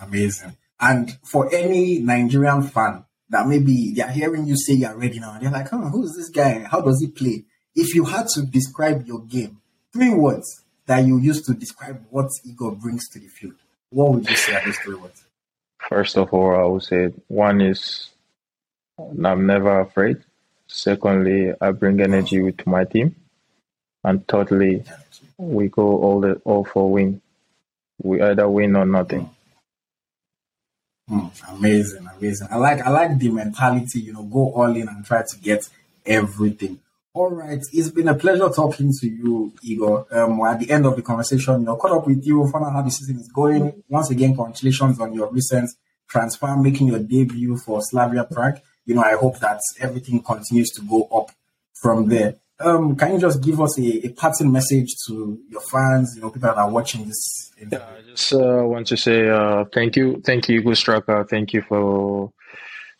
Amazing. 0.02 0.56
And 0.80 1.16
for 1.24 1.54
any 1.54 2.00
Nigerian 2.00 2.62
fan 2.62 3.04
that 3.28 3.46
maybe 3.46 3.92
they're 3.94 4.10
hearing 4.10 4.46
you 4.46 4.56
say 4.56 4.74
you're 4.74 4.96
ready 4.96 5.20
now, 5.20 5.38
they're 5.40 5.50
like, 5.50 5.72
oh, 5.72 5.88
who's 5.88 6.16
this 6.16 6.30
guy? 6.30 6.66
How 6.68 6.80
does 6.80 7.00
he 7.00 7.08
play? 7.08 7.44
If 7.74 7.94
you 7.94 8.04
had 8.04 8.28
to 8.34 8.42
describe 8.42 9.06
your 9.06 9.20
game, 9.20 9.60
three 9.92 10.10
words 10.10 10.64
that 10.86 11.04
you 11.04 11.18
use 11.18 11.42
to 11.42 11.54
describe 11.54 12.04
what 12.10 12.26
Igoh 12.46 12.80
brings 12.80 13.08
to 13.10 13.20
the 13.20 13.28
field, 13.28 13.54
what 13.90 14.12
would 14.12 14.28
you 14.28 14.36
say 14.36 14.54
are 14.54 14.64
those 14.64 14.76
three 14.78 14.96
words? 14.96 15.23
First 15.88 16.16
of 16.16 16.32
all, 16.32 16.56
I 16.56 16.64
would 16.64 16.82
say 16.82 17.12
one 17.28 17.60
is 17.60 18.10
I'm 18.98 19.46
never 19.46 19.80
afraid. 19.80 20.18
Secondly, 20.66 21.52
I 21.60 21.72
bring 21.72 22.00
energy 22.00 22.40
with 22.40 22.66
my 22.66 22.84
team. 22.84 23.14
And 24.02 24.26
thirdly, 24.26 24.84
we 25.36 25.68
go 25.68 25.82
all 25.82 26.20
the 26.20 26.34
all 26.44 26.64
for 26.64 26.90
win. 26.90 27.20
We 28.02 28.22
either 28.22 28.48
win 28.48 28.76
or 28.76 28.86
nothing. 28.86 29.30
Mm, 31.10 31.30
amazing, 31.56 32.06
amazing. 32.16 32.48
I 32.50 32.56
like 32.56 32.80
I 32.80 32.90
like 32.90 33.18
the 33.18 33.30
mentality, 33.30 34.00
you 34.00 34.12
know, 34.12 34.22
go 34.22 34.52
all 34.52 34.74
in 34.74 34.88
and 34.88 35.04
try 35.04 35.22
to 35.22 35.36
get 35.38 35.68
everything. 36.06 36.80
All 37.16 37.30
right, 37.30 37.60
it's 37.72 37.90
been 37.90 38.08
a 38.08 38.14
pleasure 38.16 38.48
talking 38.48 38.90
to 39.00 39.06
you, 39.06 39.52
Igoh. 39.64 40.12
Um, 40.12 40.40
at 40.40 40.58
the 40.58 40.68
end 40.68 40.84
of 40.84 40.96
the 40.96 41.02
conversation, 41.02 41.60
you 41.60 41.66
know, 41.66 41.76
caught 41.76 41.92
up 41.92 42.08
with 42.08 42.26
you, 42.26 42.44
find 42.48 42.64
out 42.64 42.72
how 42.72 42.82
the 42.82 42.90
season 42.90 43.20
is 43.20 43.30
going. 43.32 43.84
Once 43.88 44.10
again, 44.10 44.34
congratulations 44.34 44.98
on 44.98 45.14
your 45.14 45.30
recent 45.30 45.70
transfer, 46.08 46.56
making 46.56 46.88
your 46.88 46.98
debut 46.98 47.56
for 47.56 47.80
Slavia 47.82 48.24
Prague. 48.24 48.60
You 48.84 48.96
know, 48.96 49.02
I 49.02 49.14
hope 49.14 49.38
that 49.38 49.60
everything 49.78 50.24
continues 50.24 50.70
to 50.70 50.82
go 50.82 51.04
up 51.04 51.30
from 51.80 52.08
there. 52.08 52.34
Um, 52.58 52.96
can 52.96 53.12
you 53.12 53.20
just 53.20 53.40
give 53.40 53.60
us 53.60 53.78
a, 53.78 54.06
a 54.06 54.08
parting 54.08 54.50
message 54.50 54.96
to 55.06 55.38
your 55.48 55.60
fans, 55.60 56.16
you 56.16 56.22
know, 56.22 56.30
people 56.30 56.48
that 56.48 56.58
are 56.58 56.68
watching 56.68 57.04
this? 57.06 57.52
Yeah, 57.70 57.78
I 57.78 58.02
just 58.10 58.32
uh, 58.32 58.64
want 58.64 58.88
to 58.88 58.96
say 58.96 59.28
uh, 59.28 59.66
thank 59.72 59.94
you, 59.94 60.20
thank 60.26 60.48
you, 60.48 60.58
Eagles 60.58 60.80
Tracker. 60.80 61.24
Thank 61.30 61.52
you 61.52 61.62
for 61.62 62.32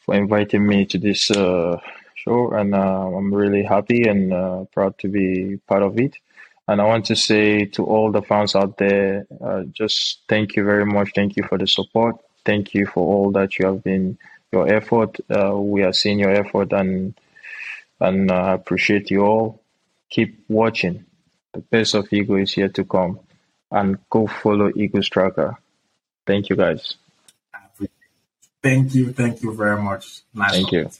for 0.04 0.14
inviting 0.14 0.64
me 0.64 0.86
to 0.86 0.98
this 0.98 1.32
uh, 1.32 1.78
show, 2.24 2.50
and 2.52 2.74
uh, 2.74 3.06
I'm 3.06 3.32
really 3.32 3.62
happy 3.62 4.08
and 4.08 4.32
uh, 4.32 4.64
proud 4.72 4.98
to 4.98 5.08
be 5.08 5.58
part 5.68 5.82
of 5.82 5.98
it. 5.98 6.16
And 6.66 6.80
I 6.80 6.84
want 6.84 7.04
to 7.06 7.16
say 7.16 7.66
to 7.66 7.84
all 7.84 8.10
the 8.10 8.22
fans 8.22 8.54
out 8.56 8.78
there, 8.78 9.26
uh, 9.44 9.64
just 9.64 10.22
thank 10.28 10.56
you 10.56 10.64
very 10.64 10.86
much. 10.86 11.10
Thank 11.14 11.36
you 11.36 11.42
for 11.44 11.58
the 11.58 11.66
support. 11.66 12.16
Thank 12.44 12.74
you 12.74 12.86
for 12.86 13.06
all 13.06 13.30
that 13.32 13.58
you 13.58 13.66
have 13.66 13.84
been, 13.84 14.18
your 14.50 14.72
effort. 14.72 15.20
we 15.28 15.82
are 15.82 15.92
seeing 15.92 16.18
your 16.18 16.30
effort 16.32 16.72
and 16.72 17.14
and 18.00 18.30
uh, 18.30 18.34
I 18.34 18.50
uh, 18.50 18.54
appreciate 18.54 19.10
you 19.10 19.22
all. 19.22 19.62
Keep 20.10 20.44
watching. 20.48 21.04
The 21.52 21.60
best 21.60 21.94
of 21.94 22.08
Igoh 22.08 22.42
is 22.42 22.56
yet 22.56 22.74
to 22.74 22.84
come. 22.84 23.20
And 23.70 23.98
go 24.10 24.26
follow 24.26 24.70
Eagles 24.74 25.08
Tracker. 25.08 25.56
Thank 26.26 26.48
you, 26.48 26.56
guys. 26.56 26.96
Thank 28.62 28.94
you. 28.94 29.12
Thank 29.12 29.42
you 29.42 29.54
very 29.54 29.80
much. 29.80 30.22
Nice 30.32 30.52
thank 30.52 30.72
you. 30.72 30.90